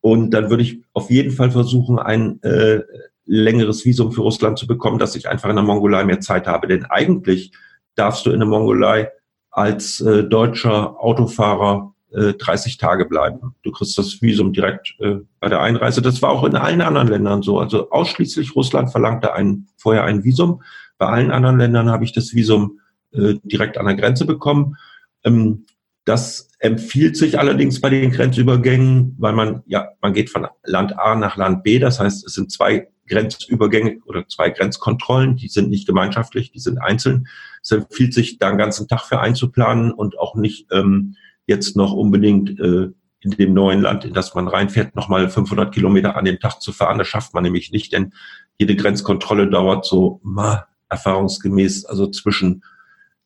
Und 0.02 0.32
dann 0.32 0.50
würde 0.50 0.64
ich 0.64 0.82
auf 0.94 1.12
jeden 1.12 1.32
Fall 1.32 1.52
versuchen, 1.52 2.00
ein 2.00 2.42
äh, 2.42 2.82
längeres 3.26 3.86
Visum 3.86 4.12
für 4.12 4.22
Russland 4.22 4.58
zu 4.58 4.66
bekommen, 4.66 4.98
dass 4.98 5.16
ich 5.16 5.30
einfach 5.30 5.50
in 5.50 5.56
der 5.56 5.64
Mongolei 5.64 6.04
mehr 6.04 6.20
Zeit 6.20 6.48
habe. 6.48 6.68
Denn 6.68 6.86
eigentlich 6.86 7.52
darfst 7.96 8.26
du 8.26 8.32
in 8.32 8.40
der 8.40 8.48
Mongolei 8.48 9.12
als 9.52 10.02
äh, 10.02 10.24
deutscher 10.24 11.00
Autofahrer 11.00 11.94
äh, 12.12 12.34
30 12.34 12.78
Tage 12.78 13.06
bleiben. 13.06 13.56
Du 13.64 13.72
kriegst 13.72 13.98
das 13.98 14.22
Visum 14.22 14.54
direkt 14.54 14.96
äh, 15.00 15.18
bei 15.40 15.50
der 15.50 15.62
Einreise. 15.62 16.02
Das 16.02 16.22
war 16.22 16.30
auch 16.30 16.44
in 16.44 16.56
allen 16.56 16.82
anderen 16.82 17.08
Ländern 17.08 17.42
so. 17.42 17.60
Also 17.60 17.90
ausschließlich 17.90 18.56
Russland 18.56 18.92
verlangte 18.92 19.34
ein, 19.34 19.68
vorher 19.78 20.04
ein 20.04 20.24
Visum. 20.24 20.62
Bei 20.98 21.08
allen 21.08 21.32
anderen 21.32 21.58
Ländern 21.58 21.90
habe 21.90 22.04
ich 22.04 22.14
das 22.14 22.34
Visum 22.34 22.80
äh, 23.12 23.36
direkt 23.44 23.78
an 23.78 23.86
der 23.86 23.96
Grenze 23.96 24.26
bekommen. 24.26 24.76
Ähm, 25.24 25.66
das 26.06 26.50
empfiehlt 26.60 27.16
sich 27.16 27.40
allerdings 27.40 27.80
bei 27.80 27.90
den 27.90 28.12
Grenzübergängen, 28.12 29.16
weil 29.20 29.34
man, 29.34 29.64
ja, 29.68 29.90
man 30.02 30.14
geht 30.14 30.30
von 30.30 30.48
Land 30.64 30.98
A 30.98 31.16
nach 31.16 31.38
Land 31.38 31.64
B. 31.64 31.80
Das 31.80 32.00
heißt, 32.00 32.26
es 32.26 32.34
sind 32.34 32.52
zwei 32.52 32.88
Grenzübergänge 33.08 34.00
oder 34.06 34.28
zwei 34.28 34.50
Grenzkontrollen. 34.50 35.36
Die 35.36 35.48
sind 35.48 35.70
nicht 35.70 35.86
gemeinschaftlich, 35.86 36.52
die 36.52 36.60
sind 36.60 36.80
einzeln. 36.80 37.28
Es 37.62 37.72
empfiehlt 37.72 38.14
sich, 38.14 38.40
da 38.40 38.50
einen 38.50 38.58
ganzen 38.58 38.88
Tag 38.88 39.02
für 39.02 39.20
einzuplanen 39.20 39.92
und 39.92 40.18
auch 40.18 40.36
nicht 40.36 40.68
ähm, 40.72 41.16
jetzt 41.48 41.76
noch 41.76 41.94
unbedingt 41.94 42.60
äh, 42.60 42.90
in 43.24 43.32
dem 43.32 43.54
neuen 43.54 43.82
Land, 43.82 44.06
in 44.06 44.14
das 44.14 44.34
man 44.34 44.48
reinfährt, 44.48 44.96
nochmal 44.96 45.30
500 45.30 45.74
Kilometer 45.74 46.16
an 46.18 46.26
dem 46.26 46.40
Tag 46.40 46.62
zu 46.62 46.72
fahren. 46.72 46.98
Das 46.98 47.08
schafft 47.08 47.34
man 47.34 47.44
nämlich 47.44 47.72
nicht, 47.72 47.94
denn 47.94 48.14
jede 48.58 48.76
Grenzkontrolle 48.76 49.50
dauert 49.50 49.86
so 49.86 50.20
ma, 50.24 50.66
erfahrungsgemäß 50.90 51.86
also 51.86 52.08
zwischen 52.08 52.64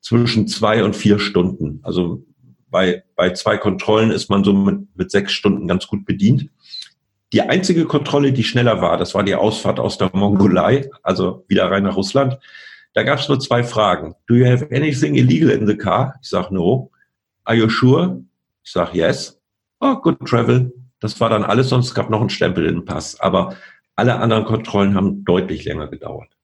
zwischen 0.06 0.48
zwei 0.48 0.84
und 0.84 0.96
vier 0.96 1.18
Stunden. 1.18 1.80
Also 1.82 2.24
bei, 2.70 3.04
bei 3.16 3.32
zwei 3.32 3.58
Kontrollen 3.58 4.12
ist 4.12 4.30
man 4.30 4.44
so 4.44 4.54
mit, 4.54 4.96
mit 4.96 5.10
sechs 5.10 5.34
Stunden 5.34 5.68
ganz 5.68 5.88
gut 5.88 6.06
bedient. 6.06 6.48
Die 7.34 7.42
einzige 7.42 7.86
Kontrolle, 7.86 8.32
die 8.32 8.44
schneller 8.44 8.82
war, 8.82 8.98
das 8.98 9.16
war 9.16 9.24
die 9.24 9.34
Ausfahrt 9.34 9.80
aus 9.80 9.98
der 9.98 10.12
Mongolei, 10.14 10.92
also 11.02 11.44
wieder 11.48 11.72
rein 11.72 11.84
nach 11.84 11.96
Russland. 11.96 12.38
Da 12.94 13.02
gab 13.02 13.18
es 13.18 13.28
nur 13.28 13.40
zwei 13.40 13.64
Fragen. 13.64 14.14
Do 14.28 14.36
you 14.36 14.46
have 14.46 14.68
anything 14.72 15.16
illegal 15.16 15.50
in 15.50 15.66
the 15.66 15.76
car? 15.76 16.20
Ich 16.22 16.30
sage 16.30 16.54
no. 16.54 16.92
Are 17.46 17.56
you 17.56 17.70
sure? 17.70 18.24
Ich 18.64 18.72
sage 18.72 18.98
yes. 18.98 19.40
Oh, 19.80 19.96
good 19.96 20.20
travel. 20.26 20.74
Das 21.00 21.20
war 21.20 21.30
dann 21.30 21.44
alles, 21.44 21.70
sonst 21.70 21.94
gab 21.94 22.10
noch 22.10 22.20
einen 22.20 22.30
Stempel 22.30 22.66
in 22.66 22.76
den 22.76 22.86
Pass. 22.86 23.20
Aber 23.20 23.56
alle 23.96 24.16
anderen 24.16 24.46
Kontrollen 24.46 24.96
haben 24.96 25.24
deutlich 25.24 25.64
länger 25.64 25.88
gedauert. 25.88 26.36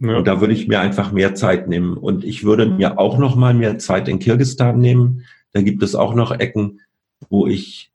Ja. 0.00 0.16
Und 0.16 0.26
da 0.26 0.40
würde 0.40 0.54
ich 0.54 0.66
mir 0.66 0.80
einfach 0.80 1.12
mehr 1.12 1.34
Zeit 1.34 1.68
nehmen. 1.68 1.96
Und 1.96 2.24
ich 2.24 2.44
würde 2.44 2.66
mir 2.66 2.98
auch 2.98 3.18
noch 3.18 3.36
mal 3.36 3.54
mehr 3.54 3.78
Zeit 3.78 4.08
in 4.08 4.18
Kirgistan 4.18 4.78
nehmen. 4.80 5.24
Da 5.52 5.62
gibt 5.62 5.82
es 5.82 5.94
auch 5.94 6.14
noch 6.14 6.32
Ecken, 6.32 6.80
wo 7.28 7.46
ich 7.46 7.92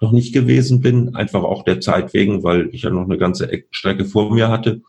noch 0.00 0.12
nicht 0.12 0.34
gewesen 0.34 0.80
bin, 0.80 1.14
einfach 1.14 1.42
auch 1.42 1.62
der 1.62 1.80
Zeit 1.80 2.12
wegen, 2.12 2.42
weil 2.42 2.68
ich 2.72 2.82
ja 2.82 2.90
noch 2.90 3.04
eine 3.04 3.16
ganze 3.16 3.64
Strecke 3.70 4.04
vor 4.04 4.32
mir 4.32 4.48
hatte. 4.48 4.82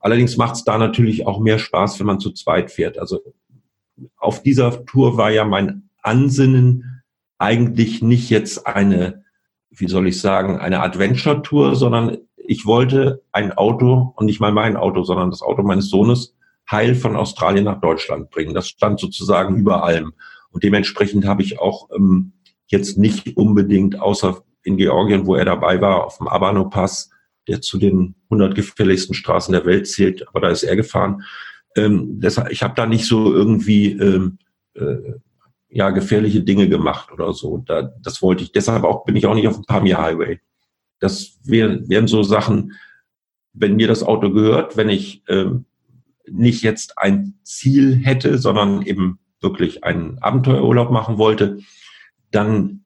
Allerdings 0.00 0.36
macht 0.36 0.54
es 0.54 0.64
da 0.64 0.78
natürlich 0.78 1.26
auch 1.26 1.40
mehr 1.40 1.58
Spaß, 1.58 1.98
wenn 1.98 2.06
man 2.06 2.20
zu 2.20 2.30
zweit 2.30 2.70
fährt. 2.70 2.98
Also 2.98 3.20
auf 4.16 4.42
dieser 4.42 4.86
Tour 4.86 5.16
war 5.16 5.30
ja 5.30 5.44
mein 5.44 5.87
Ansinnen 6.08 7.02
eigentlich 7.36 8.02
nicht 8.02 8.30
jetzt 8.30 8.66
eine, 8.66 9.24
wie 9.70 9.88
soll 9.88 10.08
ich 10.08 10.20
sagen, 10.20 10.58
eine 10.58 10.80
Adventure-Tour, 10.80 11.76
sondern 11.76 12.16
ich 12.36 12.64
wollte 12.64 13.22
ein 13.30 13.52
Auto 13.52 14.14
und 14.16 14.24
nicht 14.24 14.40
mal 14.40 14.52
mein 14.52 14.76
Auto, 14.76 15.04
sondern 15.04 15.30
das 15.30 15.42
Auto 15.42 15.62
meines 15.62 15.90
Sohnes 15.90 16.34
heil 16.70 16.94
von 16.94 17.14
Australien 17.14 17.64
nach 17.64 17.80
Deutschland 17.80 18.30
bringen. 18.30 18.54
Das 18.54 18.68
stand 18.68 18.98
sozusagen 18.98 19.56
über 19.56 19.84
allem. 19.84 20.14
Und 20.50 20.64
dementsprechend 20.64 21.26
habe 21.26 21.42
ich 21.42 21.60
auch 21.60 21.90
ähm, 21.94 22.32
jetzt 22.66 22.96
nicht 22.96 23.36
unbedingt, 23.36 24.00
außer 24.00 24.42
in 24.62 24.78
Georgien, 24.78 25.26
wo 25.26 25.34
er 25.34 25.44
dabei 25.44 25.80
war, 25.80 26.06
auf 26.06 26.18
dem 26.18 26.28
Abano-Pass, 26.28 27.10
der 27.48 27.60
zu 27.60 27.78
den 27.78 28.14
100 28.30 28.54
gefährlichsten 28.54 29.14
Straßen 29.14 29.52
der 29.52 29.66
Welt 29.66 29.86
zählt, 29.86 30.26
aber 30.28 30.40
da 30.40 30.48
ist 30.48 30.62
er 30.62 30.76
gefahren. 30.76 31.22
Ähm, 31.76 32.20
deshalb, 32.20 32.50
ich 32.50 32.62
habe 32.62 32.74
da 32.74 32.86
nicht 32.86 33.06
so 33.06 33.32
irgendwie 33.32 33.92
ähm, 33.92 34.38
äh, 34.74 34.96
ja 35.70 35.90
gefährliche 35.90 36.42
Dinge 36.42 36.68
gemacht 36.68 37.12
oder 37.12 37.32
so. 37.32 37.58
Da, 37.58 37.90
das 38.02 38.22
wollte 38.22 38.42
ich. 38.42 38.52
Deshalb 38.52 38.84
auch 38.84 39.04
bin 39.04 39.16
ich 39.16 39.26
auch 39.26 39.34
nicht 39.34 39.48
auf 39.48 39.56
dem 39.56 39.64
Pamir 39.64 39.98
Highway. 39.98 40.40
Das 41.00 41.38
wär, 41.44 41.88
wären 41.88 42.08
so 42.08 42.22
Sachen, 42.22 42.72
wenn 43.52 43.76
mir 43.76 43.88
das 43.88 44.02
Auto 44.02 44.30
gehört, 44.30 44.76
wenn 44.76 44.88
ich 44.88 45.22
ähm, 45.28 45.66
nicht 46.30 46.62
jetzt 46.62 46.98
ein 46.98 47.34
Ziel 47.42 47.96
hätte, 47.96 48.38
sondern 48.38 48.82
eben 48.82 49.18
wirklich 49.40 49.84
einen 49.84 50.18
Abenteuerurlaub 50.18 50.90
machen 50.90 51.18
wollte, 51.18 51.58
dann 52.30 52.84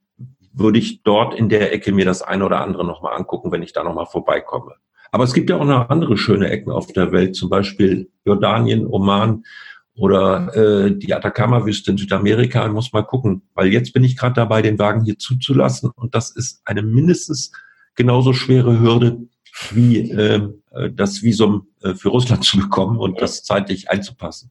würde 0.53 0.79
ich 0.79 1.03
dort 1.03 1.35
in 1.35 1.49
der 1.49 1.73
Ecke 1.73 1.93
mir 1.93 2.05
das 2.05 2.23
eine 2.23 2.45
oder 2.45 2.61
andere 2.61 2.85
nochmal 2.85 3.17
angucken, 3.17 3.53
wenn 3.53 3.63
ich 3.63 3.73
da 3.73 3.83
nochmal 3.85 4.07
vorbeikomme. 4.07 4.75
Aber 5.11 5.25
es 5.25 5.35
gibt 5.35 5.51
ja 5.51 5.57
auch 5.57 5.65
noch 5.65 5.91
andere 5.91 6.17
schöne 6.17 6.49
Ecken 6.49 6.71
auf 6.71 6.93
der 6.93 7.13
Welt, 7.13 7.37
zum 7.37 7.51
Beispiel 7.51 8.11
Jordanien, 8.25 8.87
Oman 8.87 9.45
oder 9.95 10.55
äh, 10.57 10.97
die 10.97 11.15
Atacama-Wüste 11.15 11.91
in 11.91 11.99
Südamerika. 11.99 12.67
Ich 12.67 12.73
muss 12.73 12.93
mal 12.93 13.03
gucken, 13.03 13.43
weil 13.55 13.69
jetzt 13.69 13.93
bin 13.93 14.05
ich 14.05 14.17
gerade 14.17 14.35
dabei, 14.35 14.63
den 14.63 14.79
Wagen 14.79 15.05
hier 15.05 15.19
zuzulassen 15.19 15.91
und 15.95 16.15
das 16.15 16.31
ist 16.31 16.63
eine 16.65 16.83
mindestens 16.83 17.53
genauso 17.95 18.33
schwere 18.33 18.81
Hürde 18.81 19.19
wie 19.71 20.11
äh, 20.11 20.49
das 20.95 21.23
Visum 21.23 21.69
äh, 21.83 21.95
für 21.95 22.09
Russland 22.09 22.45
zu 22.45 22.59
bekommen 22.59 22.99
und 22.99 23.21
das 23.21 23.45
zeitlich 23.45 23.91
einzupassen. 23.91 24.51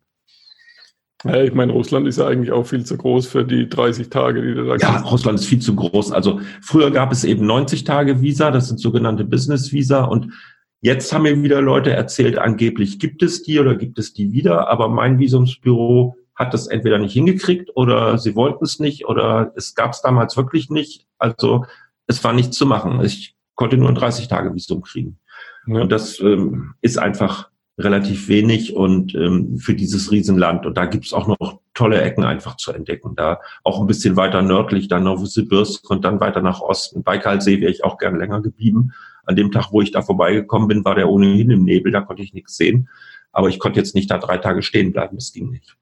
Ja, 1.24 1.44
ich 1.44 1.54
meine, 1.54 1.72
Russland 1.72 2.08
ist 2.08 2.18
ja 2.18 2.28
eigentlich 2.28 2.52
auch 2.52 2.66
viel 2.66 2.84
zu 2.84 2.98
groß 2.98 3.28
für 3.28 3.46
die 3.46 3.70
30 3.70 4.10
Tage, 4.10 4.42
die 4.42 4.56
du 4.56 4.66
da 4.66 4.76
Ja, 4.78 4.94
kannst. 4.94 5.12
Russland 5.12 5.40
ist 5.40 5.46
viel 5.46 5.60
zu 5.60 5.76
groß. 5.76 6.12
Also 6.12 6.42
früher 6.62 6.90
gab 6.90 7.12
es 7.12 7.24
eben 7.24 7.46
90 7.46 7.84
Tage 7.84 8.22
Visa, 8.22 8.50
das 8.50 8.70
sind 8.70 8.80
sogenannte 8.80 9.24
Business 9.24 9.72
Visa 9.72 10.04
und 10.04 10.34
Jetzt 10.82 11.14
haben 11.14 11.24
mir 11.24 11.42
wieder 11.44 11.62
Leute 11.62 11.92
erzählt, 11.92 12.40
angeblich 12.40 12.98
gibt 12.98 13.22
es 13.22 13.44
die 13.44 13.60
oder 13.60 13.76
gibt 13.76 14.00
es 14.00 14.14
die 14.14 14.32
wieder, 14.32 14.68
aber 14.68 14.90
mein 14.90 15.20
Visumsbüro 15.20 16.16
hat 16.34 16.56
das 16.56 16.66
entweder 16.68 16.98
nicht 16.98 17.14
hingekriegt 17.14 17.70
oder 17.76 18.18
sie 18.18 18.36
wollten 18.36 18.64
es 18.64 18.80
nicht 18.80 19.06
oder 19.06 19.54
es 19.56 19.76
gab 19.76 19.92
es 19.92 20.02
damals 20.02 20.36
wirklich 20.38 20.72
nicht. 20.72 21.06
Also 21.20 21.66
es 22.08 22.24
war 22.24 22.34
nichts 22.34 22.58
zu 22.58 22.66
machen. 22.66 23.00
Ich 23.04 23.36
konnte 23.54 23.78
nur 23.78 23.90
ein 23.90 23.98
30-Tage-Visum 23.98 24.82
kriegen. 24.82 25.20
Ja. 25.68 25.82
Und 25.82 25.92
das 25.92 26.20
ähm, 26.20 26.74
ist 26.82 26.98
einfach 26.98 27.52
relativ 27.78 28.28
wenig 28.28 28.76
und 28.76 29.14
ähm, 29.14 29.58
für 29.58 29.76
dieses 29.76 30.12
Riesenland. 30.12 30.66
Und 30.66 30.78
da 30.78 30.86
gibt's 30.86 31.14
auch 31.14 31.28
noch 31.28 31.60
tolle 31.76 32.02
Ecken 32.02 32.24
einfach 32.24 32.58
zu 32.58 32.72
entdecken. 32.72 33.16
Da 33.16 33.40
auch 33.64 33.80
ein 33.80 33.88
bisschen 33.88 34.16
weiter 34.16 34.42
nördlich, 34.42 34.88
dann 34.88 35.04
Novosibirsk 35.04 35.88
und 35.90 36.04
dann 36.04 36.20
weiter 36.20 36.42
nach 36.42 36.62
Osten. 36.62 37.04
Baikalsee 37.04 37.62
wäre 37.62 37.72
ich 37.72 37.84
auch 37.84 37.98
gern 37.98 38.18
länger 38.18 38.42
geblieben. 38.42 38.94
An 39.32 39.38
dem 39.38 39.52
Tag, 39.52 39.72
wo 39.72 39.82
ich 39.82 39.92
da 39.92 40.02
vorbeigekommen 40.02 40.68
bin, 40.68 40.84
war 40.84 40.96
der 40.96 41.10
ohnehin 41.10 41.50
im 41.52 41.64
Nebel, 41.64 41.92
da 41.92 42.02
konnte 42.02 42.22
ich 42.22 42.34
nichts 42.34 42.58
sehen. 42.58 42.90
Aber 43.32 43.48
ich 43.48 43.60
konnte 43.60 43.80
jetzt 43.80 43.96
nicht 43.96 44.12
da 44.12 44.18
drei 44.18 44.38
Tage 44.38 44.62
stehen 44.62 44.92
bleiben, 44.92 45.16
das 45.16 45.32
ging 45.32 45.50
nicht. 45.50 45.78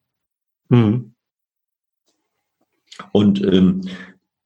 Hm. 0.70 1.16
Und 3.12 3.44
ähm, 3.44 3.82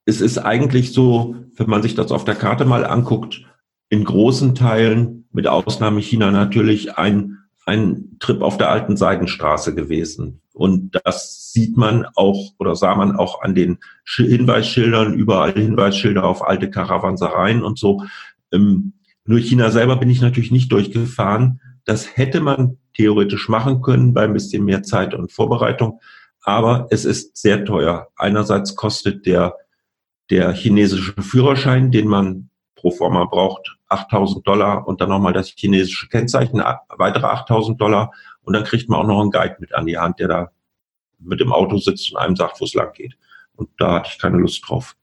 es 0.06 0.22
ist 0.22 0.38
eigentlich 0.38 0.94
so, 0.94 1.36
wenn 1.56 1.70
man 1.70 1.82
sich 1.82 1.96
das 1.96 2.13
auf 2.13 2.24
der 2.24 2.36
Karte 2.36 2.63
mal 2.63 2.86
anguckt, 2.86 3.46
in 3.89 4.06
großen 4.06 4.56
Teilen, 4.56 5.26
mit 5.34 5.48
Ausnahme 5.48 6.00
China 6.00 6.32
natürlich, 6.32 6.98
ein, 6.98 7.39
ein 7.66 8.16
Trip 8.20 8.42
auf 8.42 8.58
der 8.58 8.70
alten 8.70 8.96
Seidenstraße 8.96 9.76
gewesen. 9.76 10.42
Und 10.54 11.00
das 11.04 11.52
sieht 11.52 11.78
man 11.78 12.06
auch 12.16 12.54
oder 12.60 12.76
sah 12.76 12.96
man 12.96 13.16
auch 13.16 13.42
an 13.42 13.56
den 13.56 13.80
Hinweisschildern, 14.06 15.13
überall 15.13 15.54
Hinweisschilder 15.54 16.24
auf 16.24 16.46
alte 16.48 16.70
Karawansereien 16.70 17.63
und 17.63 17.80
so. 17.80 18.04
Ähm, 18.54 18.94
nur 19.26 19.39
China 19.39 19.72
selber 19.72 19.96
bin 19.98 20.10
ich 20.10 20.22
natürlich 20.22 20.52
nicht 20.52 20.72
durchgefahren. 20.72 21.62
Das 21.86 22.16
hätte 22.18 22.42
man 22.42 22.78
theoretisch 22.94 23.50
machen 23.50 23.82
können 23.82 24.13
bei 24.13 24.24
ein 24.24 24.34
bisschen 24.34 24.63
mehr 24.66 24.84
Zeit 24.84 25.13
und 25.13 25.32
Vorbereitung. 25.32 26.00
Aber 26.42 26.88
es 26.92 27.06
ist 27.06 27.38
sehr 27.38 27.66
teuer. 27.66 28.10
Einerseits 28.16 28.76
kostet 28.76 29.26
der, 29.26 29.56
der 30.30 30.54
chinesische 30.54 31.22
Führerschein, 31.22 31.92
den 31.92 32.08
man 32.08 32.50
pro 32.76 32.92
forma 32.92 33.24
braucht, 33.26 33.78
8000 33.88 34.46
Dollar 34.46 34.88
und 34.88 35.00
dann 35.00 35.10
nochmal 35.10 35.32
das 35.32 35.54
chinesische 35.56 36.10
Kennzeichen, 36.10 36.62
weitere 36.89 37.26
8000 37.26 37.80
Dollar. 37.80 38.12
Und 38.42 38.54
dann 38.54 38.66
kriegt 38.66 38.89
man 38.89 39.00
auch 39.00 39.08
noch 39.08 39.22
einen 39.22 39.32
Guide 39.32 39.56
mit 39.60 39.74
an 39.74 39.86
die 39.86 39.98
Hand, 39.98 40.20
der 40.20 40.28
da 40.28 40.52
mit 41.18 41.39
dem 41.39 41.54
Auto 41.54 41.78
sitzt 41.78 42.12
und 42.12 42.18
einem 42.18 42.36
sagt, 42.36 42.60
wo 42.60 42.66
es 42.66 42.74
lang 42.74 42.92
geht. 42.92 43.18
Und 43.56 43.70
da 43.78 43.96
hatte 43.96 44.10
ich 44.12 44.20
keine 44.20 44.38
Lust 44.38 44.68
drauf. 44.68 44.98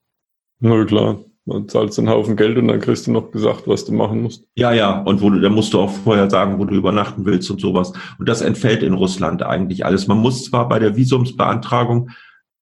Na 0.59 0.85
klar. 0.85 1.19
Man 1.51 1.69
zahlst 1.69 1.99
einen 1.99 2.09
Haufen 2.09 2.37
Geld 2.37 2.59
und 2.59 2.69
dann 2.69 2.79
kriegst 2.79 3.09
du 3.09 3.11
noch 3.11 3.33
gesagt, 3.33 3.67
was 3.67 3.85
du 3.85 3.93
machen 3.93 4.23
musst. 4.23 4.45
Ja, 4.55 4.73
ja. 4.73 5.01
Und 5.03 5.21
wo 5.21 5.31
du, 5.31 5.41
da 5.41 5.49
musst 5.49 5.75
du 5.75 5.81
auch 5.81 5.91
vorher 5.91 6.31
sagen, 6.31 6.61
wo 6.61 6.65
du 6.65 6.77
übernachten 6.77 7.25
willst 7.25 7.51
und 7.51 7.61
sowas. 7.61 7.93
Und 8.21 8.29
das 8.29 8.41
entfällt 8.41 8.85
in 8.85 8.95
Russland 8.95 9.43
eigentlich 9.43 9.85
alles. 9.85 10.07
Man 10.07 10.19
muss 10.19 10.45
zwar 10.45 10.69
bei 10.69 10.79
der 10.79 10.95
Visumsbeantragung 10.95 12.11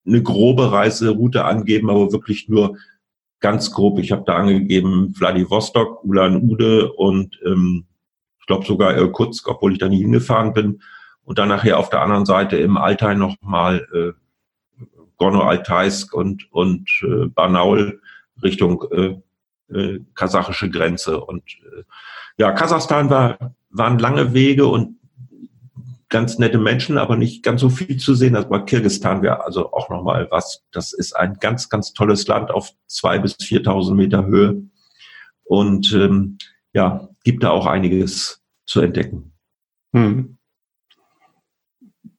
eine 0.06 0.22
grobe 0.22 0.72
Reiseroute 0.72 1.44
angeben, 1.44 1.90
aber 1.90 2.12
wirklich 2.12 2.48
nur 2.48 2.78
ganz 3.40 3.72
grob. 3.72 3.98
Ich 3.98 4.10
habe 4.10 4.24
da 4.26 4.36
angegeben 4.36 5.12
Vladivostok, 5.14 6.02
Ulan-Ude 6.02 6.90
und 6.94 7.38
ähm, 7.44 7.84
ich 8.40 8.46
glaube 8.46 8.64
sogar 8.64 8.96
Irkutsk, 8.96 9.46
obwohl 9.48 9.72
ich 9.72 9.78
da 9.78 9.90
nie 9.90 9.98
hingefahren 10.00 10.54
bin. 10.54 10.80
Und 11.24 11.38
dann 11.38 11.50
nachher 11.50 11.78
auf 11.78 11.90
der 11.90 12.00
anderen 12.00 12.24
Seite 12.24 12.56
im 12.56 12.78
Altai 12.78 13.16
nochmal 13.16 13.86
äh, 13.92 14.12
Gorno-Altaisk 15.18 16.14
und, 16.14 16.50
und 16.52 16.88
äh, 17.02 17.26
Barnaul 17.26 18.00
Richtung 18.42 18.84
äh, 18.90 19.20
äh, 19.72 20.00
kasachische 20.14 20.70
Grenze. 20.70 21.20
Und 21.20 21.42
äh, 21.42 21.82
ja, 22.38 22.52
Kasachstan 22.52 23.10
war, 23.10 23.54
waren 23.70 23.98
lange 23.98 24.32
Wege 24.32 24.66
und 24.66 24.98
ganz 26.08 26.38
nette 26.38 26.58
Menschen, 26.58 26.98
aber 26.98 27.16
nicht 27.16 27.42
ganz 27.42 27.60
so 27.60 27.68
viel 27.68 27.98
zu 27.98 28.14
sehen. 28.14 28.34
Also 28.34 28.48
Kirgistan 28.64 29.22
wäre 29.22 29.44
also 29.44 29.72
auch 29.72 29.90
nochmal 29.90 30.28
was. 30.30 30.64
Das 30.72 30.92
ist 30.92 31.14
ein 31.14 31.34
ganz, 31.40 31.68
ganz 31.68 31.92
tolles 31.92 32.26
Land 32.26 32.50
auf 32.50 32.70
zwei 32.86 33.18
bis 33.18 33.34
4.000 33.34 33.94
Meter 33.94 34.24
Höhe. 34.24 34.62
Und 35.44 35.92
ähm, 35.92 36.38
ja, 36.72 37.08
gibt 37.24 37.42
da 37.42 37.50
auch 37.50 37.66
einiges 37.66 38.42
zu 38.66 38.80
entdecken. 38.80 39.32
Hm. 39.92 40.38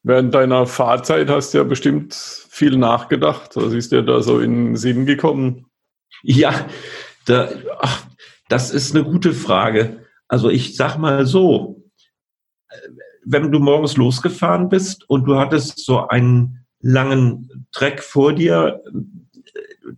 Während 0.04 0.34
deiner 0.34 0.66
Fahrzeit 0.66 1.30
hast 1.30 1.54
du 1.54 1.60
ja 1.60 1.64
bestimmt 1.64 2.14
viel 2.14 2.78
nachgedacht. 2.78 3.56
Was 3.56 3.74
ist 3.74 3.92
dir 3.92 4.02
da 4.02 4.22
so 4.22 4.40
in 4.40 4.66
den 4.66 4.76
Sinn 4.76 5.06
gekommen? 5.06 5.69
Ja, 6.24 6.68
da, 7.26 7.50
ach, 7.80 8.06
das 8.50 8.72
ist 8.72 8.96
eine 8.96 9.04
gute 9.04 9.34
Frage. 9.34 10.06
Also 10.28 10.50
ich 10.50 10.76
sag 10.76 10.98
mal 10.98 11.26
so, 11.26 11.84
wenn 13.26 13.52
du 13.52 13.60
morgens 13.60 13.98
losgefahren 13.98 14.70
bist 14.70 15.10
und 15.10 15.26
du 15.26 15.38
hattest 15.38 15.86
so 15.86 16.08
einen 16.08 16.66
langen 16.82 17.68
Treck 17.72 18.02
vor 18.02 18.34
dir, 18.34 18.82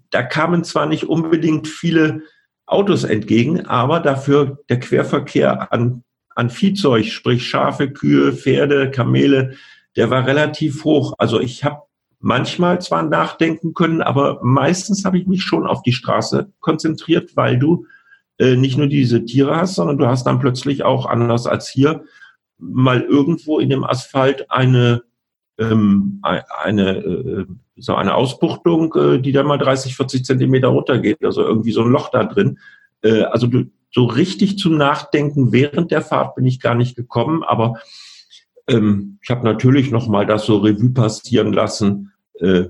da 0.10 0.24
kamen 0.24 0.64
zwar 0.64 0.86
nicht 0.86 1.06
unbedingt 1.06 1.68
viele 1.68 2.22
Autos 2.66 3.04
entgegen, 3.04 3.66
aber 3.66 4.00
dafür 4.00 4.60
der 4.70 4.80
Querverkehr 4.80 5.72
an, 5.74 6.04
an 6.36 6.50
Viehzeug, 6.50 7.06
sprich 7.06 7.48
Schafe, 7.48 7.92
Kühe, 7.92 8.34
Pferde, 8.34 8.92
Kamele, 8.92 9.58
der 9.96 10.10
war 10.10 10.26
relativ 10.26 10.84
hoch. 10.86 11.14
Also 11.18 11.40
ich 11.40 11.64
habe 11.64 11.82
manchmal 12.22 12.80
zwar 12.82 13.04
nachdenken 13.04 13.74
können, 13.74 14.02
aber 14.02 14.40
meistens 14.44 15.04
habe 15.04 15.18
ich 15.18 15.28
mich 15.28 15.44
schon 15.44 15.68
auf 15.68 15.82
die 15.82 15.92
Straße 15.92 16.52
konzentriert, 16.60 17.36
weil 17.36 17.58
du 17.58 17.86
äh, 18.38 18.56
nicht 18.56 18.78
nur 18.78 18.88
diese 18.88 19.26
Tiere 19.26 19.56
hast, 19.56 19.76
sondern 19.76 19.98
du 19.98 20.08
hast 20.08 20.26
dann 20.26 20.40
plötzlich 20.40 20.84
auch 20.84 21.06
anders 21.06 21.48
als 21.48 21.70
hier 21.70 22.04
mal 22.58 23.02
irgendwo 23.02 23.60
in 23.60 23.70
dem 23.70 23.84
Asphalt 23.84 24.50
eine 24.52 25.04
ähm, 25.58 26.22
eine 26.22 26.98
äh, 26.98 27.46
so 27.76 27.96
eine 27.96 28.16
Ausbuchtung, 28.16 28.94
äh, 28.96 29.20
die 29.20 29.32
da 29.32 29.44
mal 29.44 29.58
30, 29.58 29.96
40 29.96 30.24
Zentimeter 30.24 30.70
runtergeht, 30.70 31.24
also 31.24 31.42
irgendwie 31.44 31.72
so 31.72 31.82
ein 31.82 31.92
Loch 31.92 32.10
da 32.10 32.24
drin. 32.24 32.60
Äh, 33.02 33.24
also 33.24 33.48
du, 33.48 33.66
so 33.92 34.06
richtig 34.06 34.58
zum 34.58 34.78
Nachdenken 34.78 35.52
während 35.52 35.92
der 35.92 36.02
Fahrt 36.02 36.36
bin 36.36 36.46
ich 36.46 36.60
gar 36.60 36.76
nicht 36.76 36.96
gekommen, 36.96 37.44
aber 37.44 37.80
ähm, 38.68 39.20
ich 39.22 39.30
habe 39.30 39.44
natürlich 39.44 39.92
noch 39.92 40.08
mal 40.08 40.26
das 40.26 40.46
so 40.46 40.58
Revue 40.58 40.92
passieren 40.92 41.52
lassen, 41.54 42.11
äh, 42.42 42.70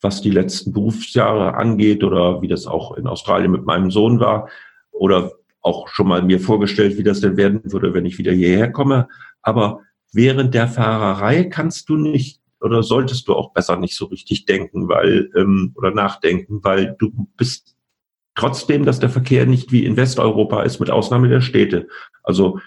was 0.00 0.20
die 0.20 0.30
letzten 0.30 0.72
Berufsjahre 0.72 1.54
angeht 1.54 2.04
oder 2.04 2.42
wie 2.42 2.48
das 2.48 2.66
auch 2.66 2.96
in 2.96 3.06
Australien 3.06 3.50
mit 3.50 3.64
meinem 3.64 3.90
Sohn 3.90 4.20
war 4.20 4.48
oder 4.90 5.32
auch 5.62 5.88
schon 5.88 6.08
mal 6.08 6.22
mir 6.22 6.38
vorgestellt, 6.38 6.96
wie 6.96 7.02
das 7.02 7.20
denn 7.20 7.36
werden 7.36 7.60
würde, 7.64 7.92
wenn 7.92 8.06
ich 8.06 8.18
wieder 8.18 8.32
hierher 8.32 8.70
komme. 8.70 9.08
Aber 9.42 9.80
während 10.12 10.54
der 10.54 10.68
Fahrerei 10.68 11.44
kannst 11.44 11.88
du 11.88 11.96
nicht 11.96 12.40
oder 12.60 12.82
solltest 12.82 13.28
du 13.28 13.34
auch 13.34 13.52
besser 13.52 13.76
nicht 13.76 13.96
so 13.96 14.06
richtig 14.06 14.46
denken, 14.46 14.88
weil 14.88 15.30
ähm, 15.36 15.72
oder 15.76 15.90
nachdenken, 15.90 16.60
weil 16.62 16.96
du 16.98 17.28
bist 17.36 17.76
trotzdem, 18.34 18.84
dass 18.84 19.00
der 19.00 19.10
Verkehr 19.10 19.46
nicht 19.46 19.72
wie 19.72 19.84
in 19.84 19.96
Westeuropa 19.96 20.62
ist, 20.62 20.78
mit 20.78 20.90
Ausnahme 20.90 21.28
der 21.28 21.40
Städte. 21.40 21.88
Also 22.22 22.60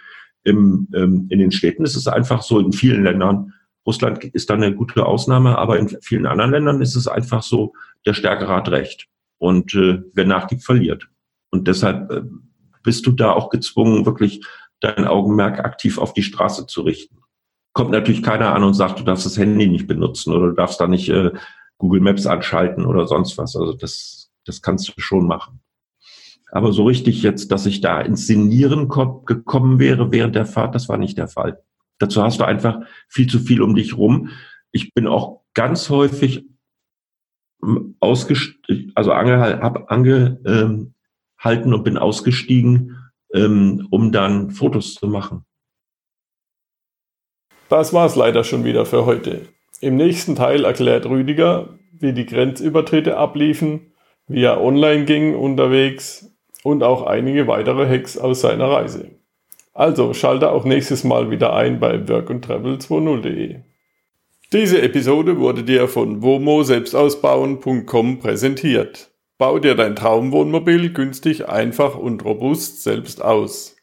im, 0.44 0.88
ähm, 0.94 1.28
in 1.30 1.40
den 1.40 1.52
Städten 1.52 1.86
ist 1.86 1.96
es 1.96 2.08
einfach 2.08 2.42
so, 2.42 2.60
in 2.60 2.72
vielen 2.72 3.04
Ländern, 3.04 3.54
Russland 3.86 4.24
ist 4.24 4.50
da 4.50 4.56
eine 4.56 4.76
gute 4.76 5.06
Ausnahme, 5.06 5.58
aber 5.58 5.80
in 5.80 5.90
vielen 6.02 6.26
anderen 6.26 6.52
Ländern 6.52 6.82
ist 6.82 6.96
es 6.96 7.08
einfach 7.08 7.44
so, 7.44 7.74
der 8.06 8.14
Stärkere 8.14 8.56
hat 8.56 8.70
Recht. 8.70 9.08
Und 9.38 9.74
äh, 9.74 10.02
wer 10.14 10.26
nachgibt, 10.26 10.64
verliert. 10.64 11.08
Und 11.50 11.68
deshalb 11.68 12.12
äh, 12.12 12.22
bist 12.84 13.06
du 13.06 13.12
da 13.12 13.32
auch 13.32 13.50
gezwungen, 13.50 14.06
wirklich 14.06 14.46
dein 14.80 15.06
Augenmerk 15.06 15.60
aktiv 15.60 15.98
auf 15.98 16.14
die 16.14 16.24
Straße 16.24 16.68
zu 16.68 16.82
richten. 16.82 17.18
Kommt 17.74 17.92
natürlich 17.92 18.24
keiner 18.24 18.54
an 18.54 18.64
und 18.64 18.74
sagt, 18.74 19.00
du 19.00 19.04
darfst 19.04 19.26
das 19.26 19.38
Handy 19.38 19.68
nicht 19.68 19.88
benutzen 19.88 20.34
oder 20.34 20.48
du 20.48 20.54
darfst 20.54 20.80
da 20.82 20.88
nicht 20.88 21.10
äh, 21.10 21.32
Google 21.78 22.02
Maps 22.02 22.26
anschalten 22.26 22.86
oder 22.86 23.08
sonst 23.08 23.38
was. 23.38 23.56
Also 23.56 23.74
das, 23.74 24.32
das 24.46 24.62
kannst 24.62 24.90
du 24.90 25.02
schon 25.02 25.28
machen. 25.28 25.62
Aber 26.52 26.74
so 26.74 26.86
richtig 26.86 27.22
jetzt, 27.22 27.52
dass 27.52 27.66
ich 27.66 27.82
da 27.82 28.02
ins 28.02 28.26
Sinnieren 28.26 28.88
gekommen 28.90 29.80
wäre 29.80 30.12
während 30.12 30.36
der 30.36 30.46
Fahrt, 30.46 30.74
das 30.76 30.90
war 30.90 30.98
nicht 30.98 31.18
der 31.18 31.28
Fall. 31.28 31.62
Dazu 32.00 32.24
hast 32.24 32.40
du 32.40 32.46
einfach 32.46 32.82
viel 33.08 33.28
zu 33.28 33.40
viel 33.40 33.62
um 33.62 33.76
dich 33.76 33.98
rum. 33.98 34.30
Ich 34.72 34.94
bin 34.94 35.08
auch 35.08 35.42
ganz 35.54 35.90
häufig 35.90 36.46
ausgestiegen, 38.00 38.92
also 38.96 39.12
angehalten, 39.12 39.62
hab 39.62 39.92
angehalten 39.92 40.94
und 41.74 41.84
bin 41.84 41.98
ausgestiegen, 41.98 42.98
ähm, 43.34 43.88
um 43.92 44.12
dann 44.12 44.52
Fotos 44.52 44.96
zu 44.96 45.08
machen. 45.08 45.46
Das 47.68 47.94
war's 47.94 48.16
leider 48.16 48.44
schon 48.44 48.64
wieder 48.64 48.86
für 48.86 49.06
heute. 49.06 49.42
Im 49.82 49.96
nächsten 49.96 50.36
Teil 50.36 50.66
erklärt 50.66 51.06
Rüdiger, 51.06 51.78
wie 51.92 52.14
die 52.14 52.26
Grenzübertritte 52.26 53.18
abliefen, 53.18 53.92
wie 54.28 54.44
er 54.44 54.62
online 54.62 55.06
ging 55.06 55.36
unterwegs 55.36 56.32
und 56.64 56.82
auch 56.84 57.04
einige 57.04 57.48
weitere 57.48 57.88
Hacks 57.88 58.18
aus 58.18 58.42
seiner 58.42 58.70
Reise. 58.70 59.19
Also 59.80 60.14
schalte 60.14 60.52
auch 60.52 60.66
nächstes 60.66 61.06
Mal 61.06 61.32
wieder 61.32 61.54
ein 61.54 61.80
bei 61.80 61.96
workandtravel20.de. 61.96 63.62
Diese 64.52 64.82
Episode 64.82 65.40
wurde 65.40 65.64
dir 65.64 65.88
von 65.88 66.22
womo-selbstausbauen.com 66.22 68.20
präsentiert. 68.20 69.10
Bau 69.38 69.58
dir 69.58 69.76
dein 69.76 69.96
Traumwohnmobil 69.96 70.92
günstig, 70.92 71.48
einfach 71.48 71.96
und 71.96 72.26
robust 72.26 72.84
selbst 72.84 73.24
aus. 73.24 73.78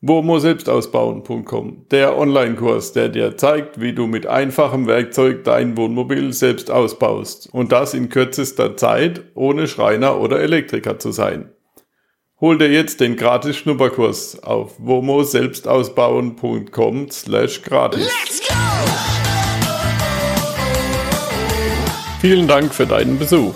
womo-selbstausbauen.com, 0.00 1.86
der 1.92 2.18
Online-Kurs, 2.18 2.92
der 2.92 3.08
dir 3.08 3.36
zeigt, 3.36 3.80
wie 3.80 3.92
du 3.92 4.08
mit 4.08 4.26
einfachem 4.26 4.88
Werkzeug 4.88 5.44
dein 5.44 5.76
Wohnmobil 5.76 6.32
selbst 6.32 6.68
ausbaust 6.68 7.48
und 7.52 7.70
das 7.70 7.94
in 7.94 8.08
kürzester 8.08 8.76
Zeit, 8.76 9.22
ohne 9.36 9.68
Schreiner 9.68 10.20
oder 10.20 10.40
Elektriker 10.40 10.98
zu 10.98 11.12
sein. 11.12 11.52
Hol 12.42 12.58
dir 12.58 12.70
jetzt 12.72 13.00
den 13.00 13.14
gratis 13.14 13.56
Schnupperkurs 13.56 14.42
auf 14.42 14.72
womoselbstausbauen.com 14.78 17.08
slash 17.08 17.62
gratis. 17.62 18.10
Vielen 22.20 22.48
Dank 22.48 22.74
für 22.74 22.84
deinen 22.84 23.16
Besuch. 23.16 23.54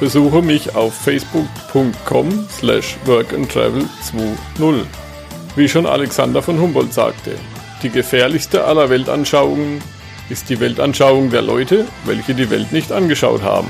Besuche 0.00 0.42
mich 0.42 0.76
auf 0.76 0.92
facebook.com 0.92 2.46
slash 2.50 2.98
workandtravel20. 3.06 4.84
Wie 5.56 5.68
schon 5.70 5.86
Alexander 5.86 6.42
von 6.42 6.60
Humboldt 6.60 6.92
sagte, 6.92 7.36
die 7.82 7.88
gefährlichste 7.88 8.66
aller 8.66 8.90
Weltanschauungen 8.90 9.80
ist 10.28 10.50
die 10.50 10.60
Weltanschauung 10.60 11.30
der 11.30 11.40
Leute, 11.40 11.86
welche 12.04 12.34
die 12.34 12.50
Welt 12.50 12.70
nicht 12.70 12.92
angeschaut 12.92 13.40
haben. 13.40 13.68